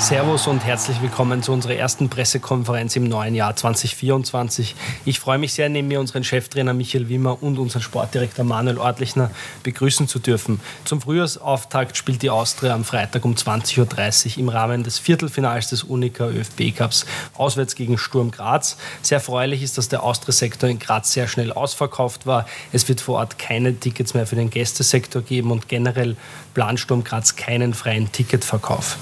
Servus 0.00 0.46
und 0.46 0.64
herzlich 0.64 1.02
willkommen 1.02 1.42
zu 1.42 1.52
unserer 1.52 1.74
ersten 1.74 2.08
Pressekonferenz 2.08 2.96
im 2.96 3.04
neuen 3.04 3.34
Jahr 3.34 3.54
2024. 3.54 4.74
Ich 5.04 5.20
freue 5.20 5.36
mich 5.36 5.52
sehr, 5.52 5.68
neben 5.68 5.88
mir 5.88 6.00
unseren 6.00 6.24
Cheftrainer 6.24 6.72
Michael 6.72 7.10
Wimmer 7.10 7.42
und 7.42 7.58
unseren 7.58 7.82
Sportdirektor 7.82 8.46
Manuel 8.46 8.78
Ortlichner 8.78 9.30
begrüßen 9.62 10.08
zu 10.08 10.18
dürfen. 10.18 10.58
Zum 10.86 11.02
Frühjahrsauftakt 11.02 11.98
spielt 11.98 12.22
die 12.22 12.30
Austria 12.30 12.74
am 12.74 12.84
Freitag 12.84 13.26
um 13.26 13.34
20.30 13.34 14.32
Uhr 14.32 14.38
im 14.38 14.48
Rahmen 14.48 14.84
des 14.84 14.98
Viertelfinals 14.98 15.68
des 15.68 15.82
Unica 15.82 16.26
ÖFB 16.28 16.74
Cups 16.74 17.04
auswärts 17.34 17.74
gegen 17.74 17.98
Sturm 17.98 18.30
Graz. 18.30 18.78
Sehr 19.02 19.18
erfreulich 19.18 19.62
ist, 19.62 19.76
dass 19.76 19.90
der 19.90 20.02
Austria-Sektor 20.02 20.70
in 20.70 20.78
Graz 20.78 21.12
sehr 21.12 21.28
schnell 21.28 21.52
ausverkauft 21.52 22.26
war. 22.26 22.46
Es 22.72 22.88
wird 22.88 23.02
vor 23.02 23.18
Ort 23.18 23.38
keine 23.38 23.78
Tickets 23.78 24.14
mehr 24.14 24.26
für 24.26 24.36
den 24.36 24.48
Gästesektor 24.48 25.20
geben 25.20 25.50
und 25.50 25.68
generell 25.68 26.16
plant 26.54 26.80
Sturm 26.80 27.04
Graz 27.04 27.36
keinen 27.36 27.74
freien 27.74 28.10
Ticketverkauf. 28.10 28.96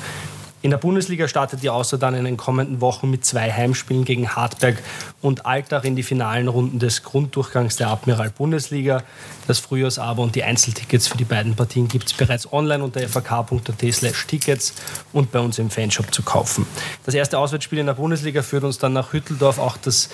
In 0.61 0.71
der 0.71 0.79
Bundesliga 0.79 1.29
startet 1.29 1.63
die 1.63 1.71
Außer 1.71 1.99
dann 1.99 2.15
in 2.15 2.25
den 2.25 2.37
kommenden 2.37 2.81
Wochen 2.81 3.09
mit 3.09 3.25
zwei 3.25 3.53
Heimspielen 3.53 4.05
gegen 4.05 4.35
Hartberg 4.35 4.83
und 5.23 5.47
Altach 5.47 5.85
in 5.85 5.95
die 5.95 6.03
finalen 6.03 6.49
Runden 6.49 6.81
des 6.81 7.05
Grunddurchgangs 7.05 7.77
der 7.77 7.89
Admiral 7.89 8.31
Bundesliga. 8.31 9.05
Das 9.47 9.61
Frühjahrsabo 9.61 10.21
und 10.21 10.35
die 10.35 10.43
Einzeltickets 10.43 11.07
für 11.07 11.17
die 11.17 11.25
beiden 11.25 11.55
Partien 11.55 11.87
gibt 11.87 12.09
es 12.09 12.13
bereits 12.13 12.53
online 12.53 12.83
unter 12.83 13.09
fak.at 13.09 13.93
slash 13.93 14.27
tickets 14.27 14.75
und 15.13 15.31
bei 15.31 15.39
uns 15.39 15.61
im 15.61 15.71
Fanshop 15.71 16.13
zu 16.13 16.23
kaufen. 16.23 16.67
Das 17.07 17.15
erste 17.15 17.39
Auswärtsspiel 17.39 17.79
in 17.79 17.87
der 17.87 17.95
Bundesliga 17.95 18.43
führt 18.43 18.65
uns 18.65 18.79
dann 18.79 18.95
nach 18.95 19.13
Hütteldorf. 19.13 19.59
Auch 19.59 19.77
das 19.77 20.09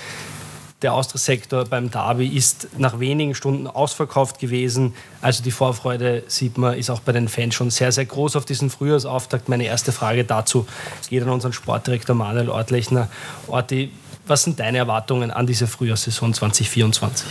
der 0.84 0.92
Austria-Sektor 0.92 1.64
beim 1.64 1.90
Derby 1.90 2.28
ist 2.28 2.68
nach 2.78 3.00
wenigen 3.00 3.34
Stunden 3.34 3.66
ausverkauft 3.66 4.38
gewesen. 4.38 4.94
Also 5.20 5.42
die 5.42 5.50
Vorfreude, 5.50 6.22
sieht 6.28 6.58
man, 6.58 6.78
ist 6.78 6.90
auch 6.90 7.00
bei 7.00 7.12
den 7.12 7.28
Fans 7.28 7.54
schon 7.54 7.70
sehr, 7.70 7.90
sehr 7.90 8.04
groß 8.04 8.36
auf 8.36 8.44
diesen 8.44 8.70
Frühjahrsauftakt. 8.70 9.48
Meine 9.48 9.64
erste 9.64 9.92
Frage 9.92 10.24
dazu 10.24 10.66
geht 11.08 11.22
an 11.22 11.30
unseren 11.30 11.52
Sportdirektor 11.52 12.14
Manuel 12.14 12.50
Ortlechner. 12.50 13.08
Orti, 13.48 13.90
was 14.26 14.44
sind 14.44 14.60
deine 14.60 14.78
Erwartungen 14.78 15.30
an 15.30 15.46
diese 15.46 15.66
Frühjahrssaison 15.66 16.34
2024? 16.34 17.26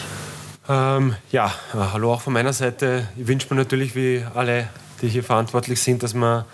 Ähm, 0.67 1.15
ja, 1.31 1.53
hallo 1.73 2.13
auch 2.13 2.21
von 2.21 2.33
meiner 2.33 2.53
Seite. 2.53 3.07
Ich 3.17 3.27
wünsche 3.27 3.53
mir 3.53 3.59
natürlich 3.59 3.95
wie 3.95 4.25
alle 4.33 4.67
die 5.03 5.09
hier 5.09 5.23
verantwortlich 5.23 5.81
sind, 5.81 6.01
dass 6.01 6.13
wir 6.13 6.45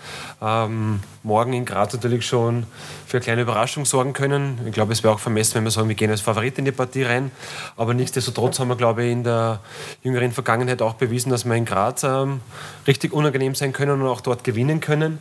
ähm, 0.42 1.00
morgen 1.22 1.52
in 1.52 1.64
Graz 1.64 1.92
natürlich 1.92 2.26
schon 2.26 2.66
für 3.06 3.16
eine 3.16 3.24
kleine 3.24 3.42
Überraschung 3.42 3.84
sorgen 3.84 4.12
können. 4.12 4.58
Ich 4.66 4.72
glaube, 4.72 4.92
es 4.92 5.02
wäre 5.02 5.14
auch 5.14 5.20
vermessen, 5.20 5.54
wenn 5.54 5.64
wir 5.64 5.70
sagen, 5.70 5.88
wir 5.88 5.94
gehen 5.94 6.10
als 6.10 6.20
Favorit 6.20 6.58
in 6.58 6.64
die 6.64 6.72
Partie 6.72 7.04
rein. 7.04 7.30
Aber 7.76 7.94
nichtsdestotrotz 7.94 8.58
haben 8.58 8.68
wir, 8.68 8.76
glaube 8.76 9.04
ich, 9.04 9.12
in 9.12 9.24
der 9.24 9.60
jüngeren 10.02 10.32
Vergangenheit 10.32 10.82
auch 10.82 10.94
bewiesen, 10.94 11.30
dass 11.30 11.44
wir 11.44 11.54
in 11.54 11.64
Graz 11.64 12.02
ähm, 12.02 12.40
richtig 12.86 13.12
unangenehm 13.12 13.54
sein 13.54 13.72
können 13.72 14.02
und 14.02 14.08
auch 14.08 14.20
dort 14.20 14.42
gewinnen 14.42 14.80
können. 14.80 15.18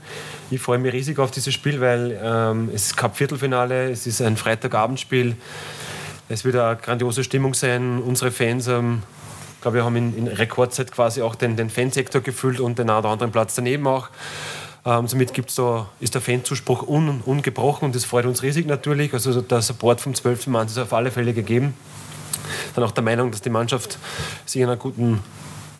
Ich 0.50 0.60
freue 0.60 0.80
mich 0.80 0.92
riesig 0.92 1.20
auf 1.20 1.30
dieses 1.30 1.54
Spiel, 1.54 1.80
weil 1.80 2.20
ähm, 2.22 2.70
es 2.74 2.88
ist 2.88 2.98
Cup-Viertelfinale, 2.98 3.92
es 3.92 4.08
ist 4.08 4.22
ein 4.22 4.38
Freitagabendspiel. 4.38 5.38
Es 6.30 6.46
wird 6.46 6.56
eine 6.56 6.76
grandiose 6.78 7.24
Stimmung 7.24 7.54
sein. 7.54 8.02
Unsere 8.02 8.32
Fans 8.32 8.68
ähm, 8.68 9.04
ich 9.60 9.62
glaube, 9.62 9.76
wir 9.76 9.84
haben 9.84 9.98
in, 9.98 10.18
in 10.18 10.28
Rekordzeit 10.30 10.90
quasi 10.90 11.22
auch 11.22 11.36
den, 11.36 11.58
den 11.58 11.70
Fansektor 11.70 12.22
gefüllt 12.22 12.62
und 12.62 12.80
den 12.80 12.90
einen 12.90 13.00
oder 13.00 13.10
anderen 13.10 13.34
Platz 13.34 13.56
daneben 13.56 13.88
auch. 13.88 14.08
Ähm, 14.86 15.06
somit 15.10 15.34
gibt's 15.34 15.56
da, 15.56 15.90
ist 16.00 16.14
der 16.14 16.22
Fanzuspruch 16.22 16.88
un, 16.88 17.20
ungebrochen 17.26 17.88
und 17.88 17.94
das 17.94 18.06
freut 18.06 18.26
uns 18.26 18.42
riesig 18.42 18.68
natürlich. 18.68 19.14
Also 19.14 19.42
der 19.42 19.62
Support 19.62 20.00
vom 20.00 20.16
12. 20.16 20.48
Mann 20.48 20.68
ist 20.68 20.78
auf 20.78 20.94
alle 20.94 21.12
Fälle 21.12 21.34
gegeben. 21.34 21.74
Dann 22.74 22.86
auch 22.86 22.92
der 22.92 23.04
Meinung, 23.04 23.32
dass 23.32 23.42
die 23.42 23.50
Mannschaft 23.50 24.00
sich 24.46 24.62
in 24.62 24.68
einer 24.70 24.78
guten 24.78 25.20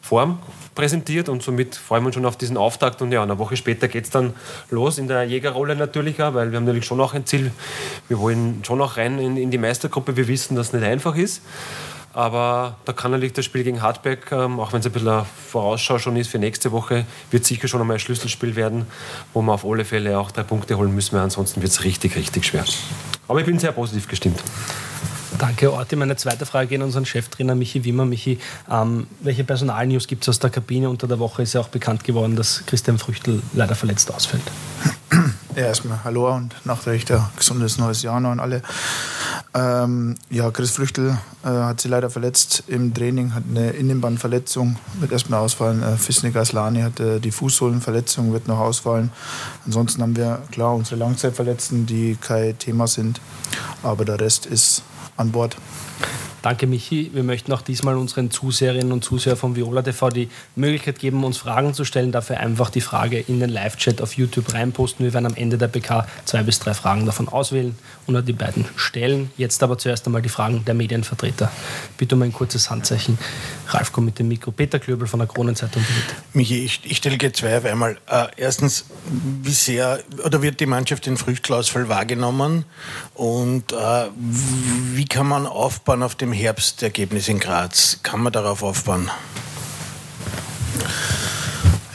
Form 0.02 0.40
präsentiert 0.76 1.30
und 1.30 1.42
somit 1.42 1.76
freuen 1.76 2.04
wir 2.04 2.08
uns 2.08 2.16
schon 2.16 2.26
auf 2.26 2.36
diesen 2.36 2.58
Auftakt. 2.58 3.02
Und 3.02 3.14
ja, 3.14 3.24
eine 3.24 3.40
Woche 3.40 3.56
später 3.56 3.88
geht 3.88 4.04
es 4.04 4.10
dann 4.10 4.34
los 4.72 4.98
in 4.98 5.08
der 5.08 5.24
Jägerrolle 5.24 5.78
natürlich 5.78 6.22
auch, 6.22 6.34
weil 6.34 6.52
wir 6.52 6.58
haben 6.58 6.66
natürlich 6.66 6.86
schon 6.86 7.00
auch 7.00 7.14
ein 7.14 7.26
Ziel. 7.26 7.54
Wir 8.10 8.20
wollen 8.20 8.62
schon 8.66 8.82
auch 8.82 8.98
rein 8.98 9.20
in, 9.20 9.38
in 9.38 9.52
die 9.52 9.58
Meistergruppe. 9.58 10.18
Wir 10.18 10.28
wissen, 10.28 10.58
dass 10.58 10.68
es 10.68 10.74
nicht 10.74 10.84
einfach 10.84 11.16
ist. 11.16 11.42
Aber 12.20 12.76
da 12.84 12.92
kann 12.92 13.12
natürlich 13.12 13.32
das 13.32 13.46
Spiel 13.46 13.64
gegen 13.64 13.82
Hartberg, 13.82 14.30
ähm, 14.34 14.60
auch 14.60 14.74
wenn 14.74 14.82
es 14.82 14.86
ein 14.86 14.92
bisschen 14.92 15.08
eine 15.08 15.26
Vorausschau 15.48 16.00
schon 16.00 16.18
ist 16.18 16.28
für 16.28 16.38
nächste 16.38 16.74
Woche, 16.74 17.06
wird 17.32 17.46
sicher 17.46 17.70
schon 17.70 17.80
einmal 17.80 17.96
ein 17.96 18.02
Schlüsselspiel 18.02 18.58
werden, 18.58 18.88
wo 19.34 19.42
wir 19.42 19.54
auf 19.54 19.64
alle 19.66 19.86
Fälle 19.86 20.20
auch 20.20 20.30
drei 20.30 20.44
Punkte 20.44 20.78
holen 20.78 20.94
müssen, 20.94 21.16
weil 21.16 21.22
ansonsten 21.22 21.62
wird 21.62 21.72
es 21.72 21.86
richtig, 21.86 22.18
richtig 22.18 22.46
schwer. 22.46 22.66
Aber 23.30 23.40
ich 23.40 23.46
bin 23.46 23.58
sehr 23.58 23.72
positiv 23.72 24.10
gestimmt. 24.10 24.44
Danke, 25.38 25.72
Orti. 25.72 25.96
Meine 25.96 26.18
zweite 26.18 26.46
Frage 26.46 26.68
geht 26.68 26.82
an 26.82 26.88
unseren 26.88 27.06
Cheftrainer 27.06 27.56
Michi 27.56 27.86
Wimmer. 27.86 28.04
Michi, 28.04 28.38
ähm, 28.70 29.08
welche 29.22 29.46
Personalnews 29.46 30.06
gibt 30.06 30.24
es 30.24 30.30
aus 30.30 30.40
der 30.40 30.50
Kabine? 30.50 30.90
Unter 30.90 31.08
der 31.08 31.20
Woche 31.20 31.44
ist 31.44 31.54
ja 31.54 31.62
auch 31.62 31.70
bekannt 31.70 32.04
geworden, 32.04 32.36
dass 32.36 32.66
Christian 32.66 32.98
Früchtel 32.98 33.42
leider 33.54 33.76
verletzt 33.76 34.14
ausfällt. 34.14 34.44
Ja, 35.56 35.66
erstmal 35.66 36.04
Hallo 36.04 36.36
und 36.36 36.54
nachträglich 36.66 37.12
ein 37.12 37.26
gesundes 37.36 37.78
neues 37.78 38.02
Jahr 38.02 38.20
noch 38.20 38.32
an 38.32 38.40
alle. 38.40 38.62
Ähm, 39.56 40.16
ja, 40.30 40.52
Chris 40.52 40.72
Früchtel 40.72 41.18
äh, 41.44 41.48
hat 41.48 41.82
sich 41.82 41.90
leider 41.90 42.12
verletzt 42.12 42.64
im 42.68 42.94
Training, 42.94 43.34
hat 43.34 43.44
eine 43.50 43.72
Innenbandverletzung, 43.72 44.78
wird 45.00 45.12
erstmal 45.12 45.40
ausfallen. 45.40 45.82
Äh, 45.82 45.98
Fisnik 45.98 46.36
Aslani 46.36 46.82
hat 46.82 47.00
äh, 47.00 47.20
die 47.20 47.32
Fußsohlenverletzung, 47.32 48.32
wird 48.32 48.48
noch 48.48 48.60
ausfallen. 48.60 49.12
Ansonsten 49.66 50.04
haben 50.04 50.16
wir 50.16 50.44
klar 50.52 50.76
unsere 50.76 50.98
Langzeitverletzten, 50.98 51.88
die 51.88 52.16
kein 52.22 52.60
Thema 52.60 52.86
sind, 52.86 53.22
aber 53.82 54.06
der 54.06 54.20
Rest 54.20 54.46
ist 54.46 54.84
an 55.18 55.32
Bord. 55.32 55.58
Danke, 56.42 56.68
Michi. 56.68 57.12
Wir 57.14 57.24
möchten 57.24 57.52
auch 57.52 57.62
diesmal 57.62 57.98
unseren 57.98 58.32
Zuseherinnen 58.32 58.94
und 58.94 59.04
Zusehern 59.04 59.36
von 59.36 59.56
Viola 59.58 59.82
TV 59.82 60.10
die 60.10 60.30
Möglichkeit 60.56 61.00
geben, 61.00 61.24
uns 61.26 61.38
Fragen 61.38 61.74
zu 61.74 61.84
stellen. 61.84 62.14
Dafür 62.14 62.40
einfach 62.40 62.70
die 62.70 62.82
Frage 62.82 63.20
in 63.20 63.42
den 63.42 63.50
Live-Chat 63.50 64.02
auf 64.02 64.14
YouTube 64.14 64.54
reinposten. 64.54 65.06
Wir 65.06 65.14
werden 65.14 65.26
am 65.26 65.36
Ende 65.36 65.58
der 65.58 65.68
PK 65.68 66.08
zwei 66.24 66.44
bis 66.44 66.60
drei 66.60 66.74
Fragen 66.74 67.06
davon 67.06 67.28
auswählen 67.28 67.76
und 68.08 68.28
die 68.28 68.34
beiden 68.34 68.66
stellen. 68.76 69.32
Jetzt 69.38 69.62
aber 69.64 69.78
zuerst 69.78 70.06
einmal 70.06 70.22
die 70.22 70.30
Fragen 70.30 70.64
der 70.66 70.74
Medienvertreter. 70.76 71.52
Bitte 71.98 72.16
um 72.16 72.22
ein 72.22 72.34
kurzes 72.34 72.70
Handzeichen. 72.70 73.18
Ralf 73.68 73.92
kommt 73.92 74.06
mit 74.06 74.20
dem 74.20 74.30
Mikro. 74.30 74.52
Peter 74.52 74.80
Klöbel 74.80 75.08
von 75.08 75.20
der 75.20 75.28
Kronenzeitung. 75.28 75.84
Michi, 76.34 76.64
ich, 76.64 76.82
ich 76.84 76.98
stelle 76.98 77.18
dir 77.18 77.34
zwei 77.34 77.58
auf 77.58 77.66
einmal. 77.66 77.98
Äh, 78.08 78.28
erstens, 78.38 78.86
wie 79.44 79.52
sehr 79.52 80.00
oder 80.24 80.42
wird 80.42 80.60
die 80.60 80.66
Mannschaft 80.66 81.06
den 81.06 81.18
Früchtelausfall 81.18 81.90
wahrgenommen? 81.90 82.66
Und 83.14 83.74
äh, 83.74 84.06
wie 84.16 85.06
kann 85.06 85.28
man 85.28 85.46
aufbauen 85.46 86.02
auf 86.04 86.16
dem 86.16 86.29
dem 86.30 86.34
Herbstergebnis 86.34 87.28
in 87.28 87.40
Graz. 87.40 88.00
Kann 88.04 88.22
man 88.22 88.32
darauf 88.32 88.62
aufbauen? 88.62 89.10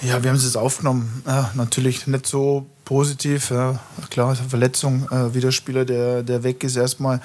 Ja, 0.02 0.22
wir 0.22 0.30
haben 0.30 0.36
es 0.36 0.44
jetzt 0.44 0.56
aufgenommen. 0.56 1.22
Ja, 1.24 1.52
natürlich 1.54 2.06
nicht 2.08 2.26
so 2.26 2.66
positiv. 2.84 3.50
Ja. 3.50 3.78
Klar, 4.10 4.34
Verletzung, 4.34 5.08
äh, 5.10 5.34
wieder 5.34 5.52
Spieler, 5.52 5.84
der, 5.84 6.24
der 6.24 6.42
weg 6.42 6.64
ist 6.64 6.74
erstmal 6.76 7.20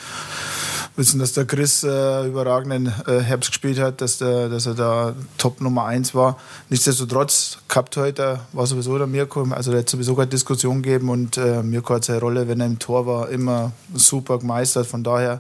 wissen, 1.00 1.18
dass 1.18 1.32
der 1.32 1.46
Chris 1.46 1.84
äh, 1.84 2.28
überragenden 2.28 2.94
äh, 3.08 3.22
Herbst 3.22 3.52
gespielt 3.52 3.80
hat, 3.80 4.02
dass, 4.02 4.18
der, 4.18 4.50
dass 4.50 4.66
er 4.66 4.76
da 4.76 5.16
Top 5.38 5.62
Nummer 5.62 5.86
1 5.86 6.14
war. 6.14 6.38
Nichtsdestotrotz, 6.70 7.60
gehabt 7.70 7.96
heute 7.96 8.42
war 8.52 8.68
sowieso 8.68 8.98
der 8.98 9.08
Mirko, 9.08 9.48
also 9.52 9.72
der 9.72 9.80
hat 9.80 9.90
sowieso 9.90 10.14
keine 10.14 10.28
Diskussion 10.28 10.82
gegeben 10.84 11.10
und 11.10 11.38
äh, 11.38 11.64
Mirko 11.64 11.96
hat 11.96 12.04
seine 12.04 12.20
Rolle, 12.20 12.48
wenn 12.50 12.60
er 12.60 12.68
im 12.68 12.78
Tor 12.78 13.08
war, 13.08 13.30
immer 13.30 13.72
super 13.96 14.40
gemeistert. 14.40 14.88
Von 14.88 15.04
daher 15.04 15.40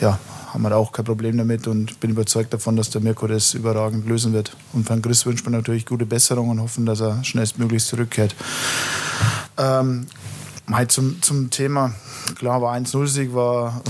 ja, 0.00 0.18
haben 0.52 0.62
wir 0.62 0.70
da 0.70 0.76
auch 0.76 0.92
kein 0.92 1.06
Problem 1.06 1.38
damit 1.38 1.66
und 1.66 1.98
bin 1.98 2.10
überzeugt 2.10 2.52
davon, 2.52 2.76
dass 2.76 2.90
der 2.90 3.00
Mirko 3.00 3.26
das 3.26 3.54
überragend 3.54 4.06
lösen 4.06 4.34
wird. 4.34 4.54
Und 4.74 4.86
von 4.86 5.00
Chris 5.00 5.24
wünscht 5.24 5.46
man 5.46 5.54
natürlich 5.54 5.86
gute 5.86 6.04
Besserung 6.04 6.50
und 6.50 6.60
hoffen, 6.60 6.84
dass 6.84 7.00
er 7.00 7.24
schnellstmöglich 7.24 7.84
zurückkehrt. 7.84 8.36
Ähm, 9.56 10.06
zum, 10.88 11.22
zum 11.22 11.48
Thema 11.48 11.94
klar, 12.34 12.62
war 12.62 12.74
1-0-Sieg, 12.74 13.34
war, 13.34 13.82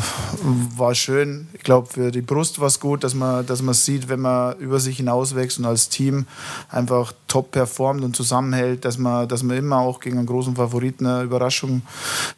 war 0.77 0.95
schön. 0.95 1.49
Ich 1.53 1.63
glaube, 1.63 1.89
für 1.89 2.11
die 2.11 2.23
Brust 2.23 2.61
war 2.61 2.67
es 2.67 2.81
gut, 2.81 3.05
dass 3.05 3.15
man, 3.15 3.47
dass 3.47 3.63
man 3.63 3.75
sieht, 3.75 4.09
wenn 4.09 4.21
man 4.21 4.59
über 4.59 4.81
sich 4.81 4.99
hinauswächst 4.99 5.59
und 5.59 5.65
als 5.65 5.89
Team 5.89 6.27
einfach 6.69 7.13
top 7.29 7.51
performt 7.51 8.03
und 8.03 8.17
zusammenhält, 8.17 8.85
dass 8.85 8.99
man, 8.99 9.29
dass 9.29 9.43
man 9.43 9.57
immer 9.57 9.79
auch 9.79 10.01
gegen 10.01 10.19
einen 10.19 10.27
großen 10.27 10.57
Favoriten 10.57 11.07
eine 11.07 11.25
Überraschung, 11.25 11.83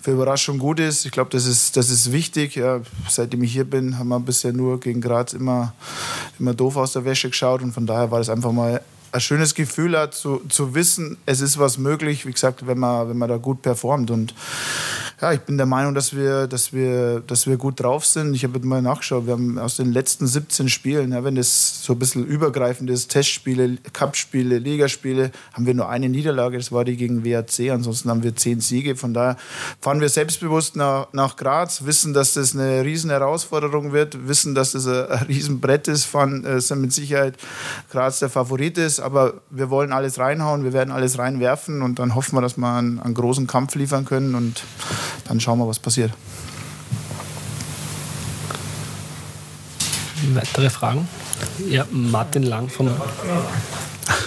für 0.00 0.12
Überraschung 0.12 0.58
gut 0.58 0.81
ist. 0.81 1.04
Ich 1.04 1.12
glaube, 1.12 1.31
das 1.31 1.46
ist, 1.46 1.76
das 1.76 1.90
ist 1.90 2.12
wichtig. 2.12 2.55
Ja, 2.56 2.81
seitdem 3.08 3.43
ich 3.43 3.52
hier 3.52 3.64
bin, 3.64 3.98
haben 3.98 4.08
wir 4.08 4.20
bisher 4.20 4.52
nur 4.52 4.81
gegen 4.81 5.00
Graz 5.00 5.32
immer, 5.32 5.75
immer 6.38 6.55
doof 6.55 6.76
aus 6.76 6.93
der 6.93 7.05
Wäsche 7.05 7.28
geschaut 7.28 7.62
und 7.62 7.72
von 7.72 7.87
daher 7.87 8.10
war 8.10 8.19
das 8.19 8.28
einfach 8.28 8.52
mal 8.52 8.81
ein 9.12 9.20
schönes 9.20 9.55
Gefühl 9.55 9.96
hat, 9.96 10.14
zu, 10.14 10.40
zu 10.48 10.75
wissen, 10.75 11.19
es 11.26 11.40
ist 11.40 11.58
was 11.58 11.76
möglich, 11.76 12.26
wie 12.26 12.32
gesagt, 12.32 12.66
wenn 12.66 12.78
man, 12.78 13.10
wenn 13.10 13.19
man 13.19 13.28
da 13.28 13.37
gut 13.37 13.60
performt. 13.62 14.10
Und 14.10 14.34
ja, 15.22 15.32
ich 15.32 15.42
bin 15.42 15.56
der 15.56 15.66
Meinung, 15.66 15.94
dass 15.94 16.16
wir, 16.16 16.48
dass 16.48 16.72
wir, 16.72 17.20
dass 17.20 17.46
wir 17.46 17.56
gut 17.56 17.78
drauf 17.78 18.04
sind. 18.04 18.34
Ich 18.34 18.42
habe 18.42 18.58
mal 18.66 18.82
nachgeschaut, 18.82 19.26
wir 19.26 19.34
haben 19.34 19.56
aus 19.56 19.76
den 19.76 19.92
letzten 19.92 20.26
17 20.26 20.69
Spielen, 20.69 21.12
ja, 21.12 21.22
wenn 21.22 21.36
das 21.36 21.84
so 21.84 21.92
ein 21.92 22.00
bisschen 22.00 22.26
übergreifend 22.26 22.90
ist, 22.90 23.12
Testspiele, 23.12 23.78
Cupspiele, 23.92 24.58
Ligaspiele, 24.58 25.30
haben 25.52 25.64
wir 25.64 25.74
nur 25.74 25.88
eine 25.88 26.08
Niederlage, 26.08 26.58
das 26.58 26.72
war 26.72 26.84
die 26.84 26.96
gegen 26.96 27.24
WAC, 27.24 27.70
ansonsten 27.70 28.10
haben 28.10 28.24
wir 28.24 28.34
zehn 28.34 28.60
Siege. 28.60 28.96
Von 28.96 29.14
daher 29.14 29.36
fahren 29.80 30.00
wir 30.00 30.08
selbstbewusst 30.08 30.74
nach, 30.74 31.06
nach 31.12 31.36
Graz, 31.36 31.84
wissen, 31.84 32.14
dass 32.14 32.34
das 32.34 32.56
eine 32.56 32.84
riesen 32.84 33.10
Herausforderung 33.10 33.92
wird, 33.92 34.26
wissen, 34.26 34.56
dass 34.56 34.72
das 34.72 34.88
ein, 34.88 35.06
ein 35.06 35.26
Riesenbrett 35.28 35.86
ist, 35.86 36.04
fahren, 36.04 36.44
äh, 36.44 36.60
sind 36.60 36.80
mit 36.80 36.92
Sicherheit 36.92 37.36
Graz 37.92 38.19
der 38.19 38.28
Favorit 38.28 38.76
ist, 38.76 38.98
aber 38.98 39.34
wir 39.50 39.70
wollen 39.70 39.92
alles 39.92 40.19
reinhauen, 40.19 40.64
wir 40.64 40.72
werden 40.72 40.90
alles 40.90 41.16
reinwerfen 41.16 41.80
und 41.80 42.00
dann 42.00 42.16
hoffen 42.16 42.36
wir, 42.36 42.42
dass 42.42 42.56
wir 42.56 42.74
einen, 42.74 42.98
einen 42.98 43.14
großen 43.14 43.46
Kampf 43.46 43.76
liefern 43.76 44.04
können 44.04 44.34
und 44.34 44.64
dann 45.25 45.41
schauen 45.41 45.59
wir, 45.59 45.69
was 45.69 45.79
passiert. 45.79 46.12
Weitere 50.35 50.70
Fragen? 50.70 51.09
Ja, 51.69 51.85
Martin 51.91 52.44
Lang 52.44 52.69
von, 52.69 52.91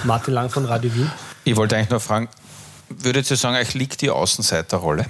Martin 0.04 0.34
Lang 0.34 0.50
von 0.50 0.66
Radio 0.66 0.94
Wien. 0.94 1.12
Ich 1.44 1.56
wollte 1.56 1.78
eigentlich 1.78 1.90
nur 1.90 2.00
fragen, 2.00 2.28
würdet 2.90 3.30
ihr 3.30 3.38
sagen, 3.38 3.56
euch 3.56 3.74
liegt 3.74 4.02
die 4.02 4.10
Außenseiterrolle? 4.10 5.06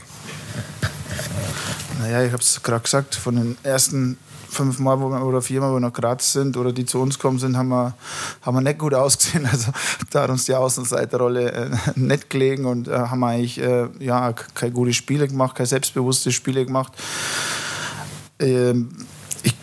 Naja, 2.00 2.24
ich 2.24 2.32
habe 2.32 2.42
es 2.42 2.62
gerade 2.62 2.82
gesagt, 2.82 3.16
von 3.16 3.36
den 3.36 3.58
ersten 3.64 4.18
fünf 4.56 4.80
Mal 4.80 5.00
wo 5.00 5.10
wir, 5.10 5.24
oder 5.24 5.42
vier 5.42 5.62
Mal, 5.62 5.70
wo 5.70 5.76
wir 5.76 5.80
nach 5.82 5.94
Graz 5.94 6.34
sind 6.34 6.58
oder 6.58 6.72
die 6.72 6.86
zu 6.86 7.00
uns 7.00 7.20
kommen 7.20 7.38
sind, 7.38 7.58
haben 7.58 7.70
wir, 7.70 7.94
haben 8.42 8.56
wir 8.56 8.62
nicht 8.62 8.80
gut 8.80 8.94
ausgesehen. 8.94 9.48
Also 9.56 9.72
da 10.12 10.24
hat 10.24 10.30
uns 10.30 10.46
die 10.46 10.56
Außenseiterrolle 10.56 11.52
äh, 11.52 11.70
nicht 11.96 12.30
gelegen 12.30 12.66
und 12.66 12.88
äh, 12.88 12.92
haben 12.92 13.24
eigentlich 13.24 13.62
äh, 13.62 13.88
ja, 14.00 14.34
keine 14.34 14.72
gute 14.72 14.94
Spiele 14.94 15.28
gemacht, 15.28 15.56
keine 15.56 15.68
selbstbewusste 15.68 16.32
Spiele 16.32 16.66
gemacht. 16.66 16.94
Ähm, 18.40 18.90
ich, 19.44 19.56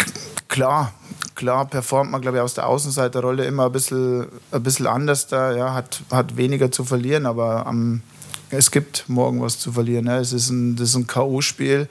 klar, 0.49 0.93
klar 1.35 1.67
performt 1.67 2.11
man, 2.11 2.21
glaube 2.21 2.39
ich, 2.39 2.43
aus 2.43 2.55
der 2.55 2.67
Außenseiterrolle 2.69 3.45
immer 3.45 3.67
ein 3.67 3.73
bisschen, 3.73 4.27
ein 4.51 4.63
bisschen 4.63 4.87
anders 4.87 5.27
da, 5.27 5.55
ja, 5.55 5.75
hat, 5.75 6.03
hat 6.11 6.37
weniger 6.37 6.71
zu 6.71 6.85
verlieren, 6.85 7.27
aber 7.27 7.67
am 7.67 8.03
es 8.53 8.71
gibt 8.71 9.09
morgen 9.09 9.41
was 9.41 9.59
zu 9.59 9.73
verlieren. 9.73 10.05
Ne? 10.05 10.17
Es 10.17 10.33
ist 10.33 10.51
ein, 10.51 10.77
das 10.77 10.91
ist 10.91 10.97
ein 10.97 11.07
K.O.-Spiel. 11.07 11.89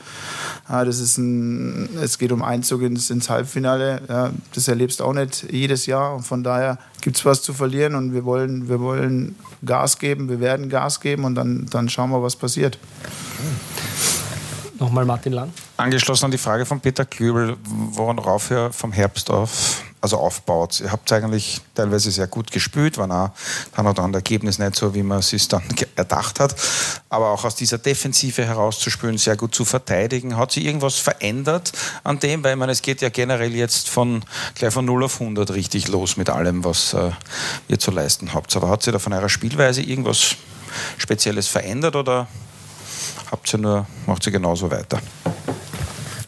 Ja, 0.70 0.86
das 0.86 1.00
ist 1.00 1.18
ein, 1.18 1.90
es 2.02 2.20
geht 2.20 2.32
um 2.32 2.44
Einzug 2.44 2.84
ins, 2.84 3.10
ins 3.10 3.30
Halbfinale. 3.30 4.02
Ja, 4.08 4.32
das 4.54 4.68
erlebst 4.68 5.00
du 5.00 5.06
auch 5.06 5.14
nicht 5.14 5.52
jedes 5.52 5.88
Jahr. 5.88 6.16
Und 6.16 6.24
von 6.24 6.44
daher 6.44 6.78
gibt 7.02 7.18
es 7.18 7.26
was 7.26 7.42
zu 7.42 7.54
verlieren 7.54 7.96
und 7.96 8.14
wir 8.14 8.26
wollen, 8.26 8.70
wir 8.70 8.80
wollen 8.80 9.36
Gas 9.66 9.98
geben, 9.98 10.30
wir 10.30 10.40
werden 10.40 10.70
Gas 10.70 11.00
geben 11.00 11.24
und 11.26 11.34
dann, 11.36 11.66
dann 11.72 11.90
schauen 11.90 12.12
wir, 12.12 12.22
was 12.22 12.36
passiert. 12.36 12.78
Nochmal 14.80 15.06
Martin 15.06 15.34
Lang. 15.34 15.52
Angeschlossen 15.78 16.26
an 16.26 16.32
die 16.32 16.38
Frage 16.38 16.66
von 16.66 16.80
Peter 16.80 17.06
Klübel, 17.06 17.58
worauf 17.64 18.52
er 18.52 18.72
vom 18.72 18.92
Herbst 18.92 19.32
auf 19.32 19.84
also 20.02 20.18
aufbaut. 20.18 20.80
Ihr 20.82 20.92
habt 20.92 21.12
eigentlich 21.12 21.62
teilweise 21.76 22.10
sehr 22.12 22.28
gut 22.28 22.52
gespielt, 22.52 22.98
waren 22.98 23.12
auch 23.12 23.30
dann 23.76 23.88
oder 23.88 24.04
an 24.04 24.14
Ergebnis 24.14 24.58
nicht 24.58 24.76
so, 24.76 24.94
wie 24.96 25.04
man 25.04 25.20
es 25.20 25.30
sich 25.30 25.48
dann 25.48 25.64
erdacht 25.96 26.40
hat. 26.40 26.56
Aber 27.10 27.30
auch 27.30 27.46
aus 27.46 27.56
dieser 27.56 27.78
Defensive 27.78 28.44
herauszuspielen, 28.44 29.18
sehr 29.20 29.38
gut 29.38 29.54
zu 29.54 29.64
verteidigen. 29.64 30.38
Hat 30.38 30.52
sich 30.52 30.66
irgendwas 30.66 30.96
verändert 30.96 31.72
an 32.04 32.20
dem? 32.20 32.44
Weil 32.44 32.56
meine, 32.56 32.72
es 32.72 32.82
geht 32.82 33.02
ja 33.02 33.10
generell 33.10 33.54
jetzt 33.54 33.90
von 33.90 34.26
gleich 34.56 34.74
von 34.74 34.86
0 34.86 35.04
auf 35.04 35.22
100 35.22 35.52
richtig 35.52 35.88
los 35.88 36.18
mit 36.18 36.30
allem, 36.30 36.64
was 36.64 36.94
äh, 36.94 37.12
ihr 37.68 37.80
zu 37.80 37.92
leisten 37.92 38.34
habt. 38.34 38.56
Aber 38.56 38.70
hat 38.70 38.82
sich 38.82 38.92
da 38.92 39.00
von 39.00 39.14
eurer 39.14 39.30
Spielweise 39.30 39.82
irgendwas 39.82 40.36
Spezielles 40.98 41.48
verändert 41.48 41.96
oder 41.96 42.28
habt 43.30 43.54
ihr 43.54 43.60
nur, 43.60 43.86
macht 44.08 44.26
ihr 44.26 44.32
genauso 44.32 44.72
weiter? 44.72 45.00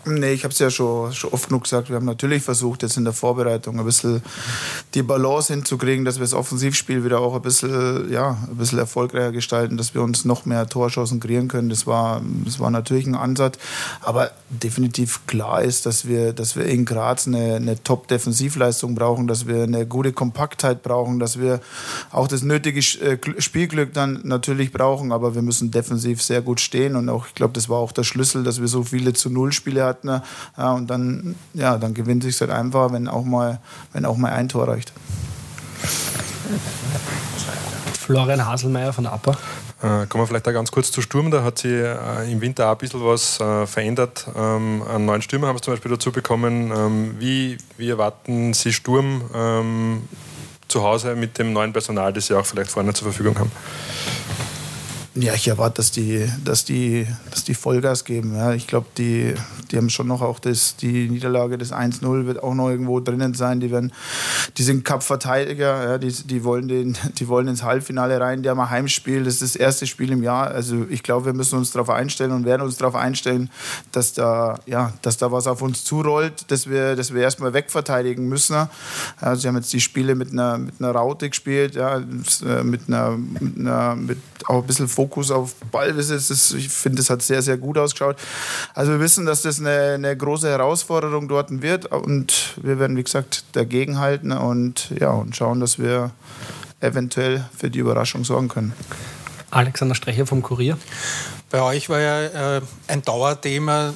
Nee, 0.05 0.33
ich 0.33 0.43
habe 0.43 0.51
es 0.51 0.59
ja 0.59 0.69
schon, 0.69 1.13
schon 1.13 1.31
oft 1.31 1.47
genug 1.47 1.63
gesagt. 1.63 1.87
Wir 1.87 1.95
haben 1.95 2.05
natürlich 2.05 2.43
versucht, 2.43 2.81
jetzt 2.83 2.97
in 2.97 3.05
der 3.05 3.13
Vorbereitung 3.13 3.79
ein 3.79 3.85
bisschen 3.85 4.21
die 4.95 5.01
Balance 5.01 5.53
hinzukriegen, 5.53 6.03
dass 6.03 6.15
wir 6.17 6.23
das 6.23 6.33
Offensivspiel 6.33 7.05
wieder 7.05 7.21
auch 7.21 7.35
ein 7.35 7.41
bisschen, 7.41 8.11
ja, 8.11 8.37
ein 8.49 8.57
bisschen 8.57 8.79
erfolgreicher 8.79 9.31
gestalten, 9.31 9.77
dass 9.77 9.93
wir 9.93 10.01
uns 10.01 10.25
noch 10.25 10.45
mehr 10.45 10.67
Torschancen 10.67 11.21
kreieren 11.21 11.47
können. 11.47 11.69
Das 11.69 11.87
war, 11.87 12.21
das 12.43 12.59
war 12.59 12.69
natürlich 12.69 13.07
ein 13.07 13.15
Ansatz. 13.15 13.57
Aber 14.01 14.31
definitiv 14.49 15.25
klar 15.25 15.61
ist, 15.61 15.85
dass 15.85 16.05
wir, 16.05 16.33
dass 16.33 16.57
wir 16.57 16.65
in 16.65 16.83
Graz 16.83 17.25
eine, 17.25 17.55
eine 17.55 17.81
Top-Defensivleistung 17.81 18.95
brauchen, 18.95 19.27
dass 19.27 19.47
wir 19.47 19.63
eine 19.63 19.85
gute 19.85 20.11
Kompaktheit 20.11 20.83
brauchen, 20.83 21.19
dass 21.19 21.39
wir 21.39 21.61
auch 22.11 22.27
das 22.27 22.41
nötige 22.41 22.81
äh, 22.81 23.17
Spielglück 23.37 23.93
dann 23.93 24.19
natürlich 24.23 24.73
brauchen. 24.73 25.13
Aber 25.13 25.33
wir 25.33 25.41
müssen 25.41 25.71
defensiv 25.71 26.21
sehr 26.21 26.41
gut 26.41 26.59
stehen. 26.59 26.97
Und 26.97 27.07
auch, 27.07 27.27
ich 27.27 27.35
glaube, 27.35 27.53
das 27.53 27.69
war 27.69 27.77
auch 27.77 27.93
der 27.93 28.03
Schlüssel, 28.03 28.43
dass 28.43 28.59
wir 28.59 28.67
so 28.67 28.83
viele 28.83 29.13
zu 29.13 29.29
Null-Spiele 29.29 29.85
hatten 29.85 29.92
Partner. 29.93 30.23
Ja, 30.57 30.71
und 30.73 30.87
dann, 30.87 31.35
ja, 31.53 31.77
dann 31.77 31.93
gewinnt 31.93 32.23
sich 32.23 32.39
halt 32.41 32.51
einfach, 32.51 32.91
wenn 32.91 33.07
auch 33.07 33.23
mal, 33.23 33.59
wenn 33.93 34.05
auch 34.05 34.17
mal 34.17 34.31
ein 34.31 34.49
Tor 34.49 34.67
reicht. 34.67 34.91
Florian 37.99 38.45
Haselmeier 38.45 38.91
von 38.91 39.05
APA. 39.05 39.31
Äh, 39.81 40.07
kommen 40.07 40.23
wir 40.23 40.27
vielleicht 40.27 40.47
da 40.47 40.51
ganz 40.51 40.71
kurz 40.71 40.91
zu 40.91 41.01
Sturm. 41.01 41.31
Da 41.31 41.43
hat 41.43 41.59
sich 41.59 41.71
äh, 41.71 42.31
im 42.31 42.41
Winter 42.41 42.67
auch 42.67 42.73
ein 42.73 42.77
bisschen 42.77 43.03
was 43.03 43.39
äh, 43.39 43.65
verändert. 43.65 44.27
Ähm, 44.35 44.83
einen 44.83 45.05
neuen 45.05 45.21
Stürmer 45.21 45.47
haben 45.47 45.57
Sie 45.57 45.63
zum 45.63 45.73
Beispiel 45.73 45.91
dazu 45.91 46.11
bekommen. 46.11 46.71
Ähm, 46.75 47.15
wie, 47.19 47.57
wie 47.77 47.89
erwarten 47.89 48.53
Sie 48.53 48.73
Sturm 48.73 49.23
ähm, 49.33 50.03
zu 50.67 50.83
Hause 50.83 51.15
mit 51.15 51.37
dem 51.37 51.53
neuen 51.53 51.73
Personal, 51.73 52.13
das 52.13 52.27
Sie 52.27 52.33
auch 52.33 52.45
vielleicht 52.45 52.71
vorne 52.71 52.93
zur 52.93 53.05
Verfügung 53.05 53.37
haben? 53.39 53.51
Ja, 55.15 55.35
ich 55.35 55.47
erwarte, 55.47 55.75
dass 55.75 55.91
die, 55.91 56.27
dass 56.43 56.65
die, 56.65 57.05
dass 57.29 57.43
die 57.43 57.53
Vollgas 57.53 58.03
geben. 58.03 58.35
Ja, 58.35 58.53
ich 58.53 58.65
glaube, 58.65 58.87
die, 58.97 59.35
die 59.69 59.77
haben 59.77 59.91
schon 59.91 60.07
noch 60.07 60.23
auch 60.23 60.39
das, 60.39 60.75
die 60.75 61.07
Niederlage 61.07 61.59
des 61.59 61.71
1-0 61.71 62.25
wird 62.25 62.41
auch 62.41 62.55
noch 62.55 62.69
irgendwo 62.69 62.99
drinnen 62.99 63.35
sein. 63.35 63.59
Die, 63.59 63.69
werden, 63.69 63.93
die 64.57 64.63
sind 64.63 64.83
Cup-Verteidiger, 64.83 65.83
ja, 65.83 65.97
die, 65.99 66.11
die, 66.11 66.43
wollen 66.43 66.67
den, 66.67 66.97
die 67.19 67.27
wollen 67.27 67.47
ins 67.47 67.61
Halbfinale 67.61 68.19
rein. 68.19 68.41
Die 68.41 68.49
haben 68.49 68.59
ein 68.59 68.71
Heimspiel, 68.71 69.23
das 69.23 69.35
ist 69.35 69.53
das 69.53 69.55
erste 69.55 69.85
Spiel 69.85 70.11
im 70.11 70.23
Jahr. 70.23 70.47
Also 70.47 70.87
ich 70.89 71.03
glaube, 71.03 71.27
wir 71.27 71.33
müssen 71.33 71.59
uns 71.59 71.71
darauf 71.71 71.91
einstellen 71.91 72.31
und 72.31 72.45
werden 72.45 72.63
uns 72.63 72.77
darauf 72.77 72.95
einstellen, 72.95 73.51
dass 73.91 74.13
da, 74.13 74.59
ja, 74.65 74.93
dass 75.03 75.17
da 75.17 75.31
was 75.31 75.45
auf 75.45 75.61
uns 75.61 75.83
zurollt, 75.83 76.49
dass 76.49 76.67
wir, 76.67 76.95
dass 76.95 77.13
wir 77.13 77.21
erstmal 77.21 77.53
wegverteidigen 77.53 78.27
müssen. 78.27 78.67
Ja, 79.21 79.35
sie 79.35 79.47
haben 79.47 79.57
jetzt 79.57 79.71
die 79.73 79.81
Spiele 79.81 80.15
mit 80.15 80.31
einer, 80.31 80.57
mit 80.57 80.73
einer 80.79 80.89
Raute 80.89 81.29
gespielt, 81.29 81.75
ja, 81.75 81.99
mit 81.99 82.81
einer, 82.87 83.11
mit 83.11 83.59
einer 83.59 83.95
mit 83.95 84.17
auch 84.47 84.61
ein 84.61 84.67
bisschen 84.67 84.87
Fokus 84.87 85.02
auf 85.31 85.55
Ballbesitz. 85.71 86.27
Das, 86.27 86.51
ich 86.53 86.69
finde, 86.69 86.97
das 86.97 87.09
hat 87.09 87.21
sehr, 87.21 87.41
sehr 87.41 87.57
gut 87.57 87.77
ausgeschaut. 87.77 88.17
Also 88.73 88.91
wir 88.91 88.99
wissen, 88.99 89.25
dass 89.25 89.41
das 89.41 89.59
eine, 89.59 89.93
eine 89.93 90.15
große 90.15 90.49
Herausforderung 90.49 91.27
dort 91.27 91.61
wird 91.61 91.85
und 91.85 92.53
wir 92.61 92.79
werden, 92.79 92.97
wie 92.97 93.03
gesagt, 93.03 93.43
dagegen 93.53 93.99
halten 93.99 94.31
und, 94.31 94.91
ja, 94.99 95.11
und 95.11 95.35
schauen, 95.35 95.59
dass 95.59 95.79
wir 95.79 96.11
eventuell 96.79 97.45
für 97.57 97.69
die 97.69 97.79
Überraschung 97.79 98.23
sorgen 98.25 98.49
können. 98.49 98.73
Alexander 99.53 99.95
Strecher 99.95 100.25
vom 100.25 100.41
Kurier. 100.41 100.77
Bei 101.49 101.61
euch 101.61 101.87
war 101.87 101.99
ja 101.99 102.57
äh, 102.57 102.61
ein 102.87 103.03
Dauerthema 103.03 103.93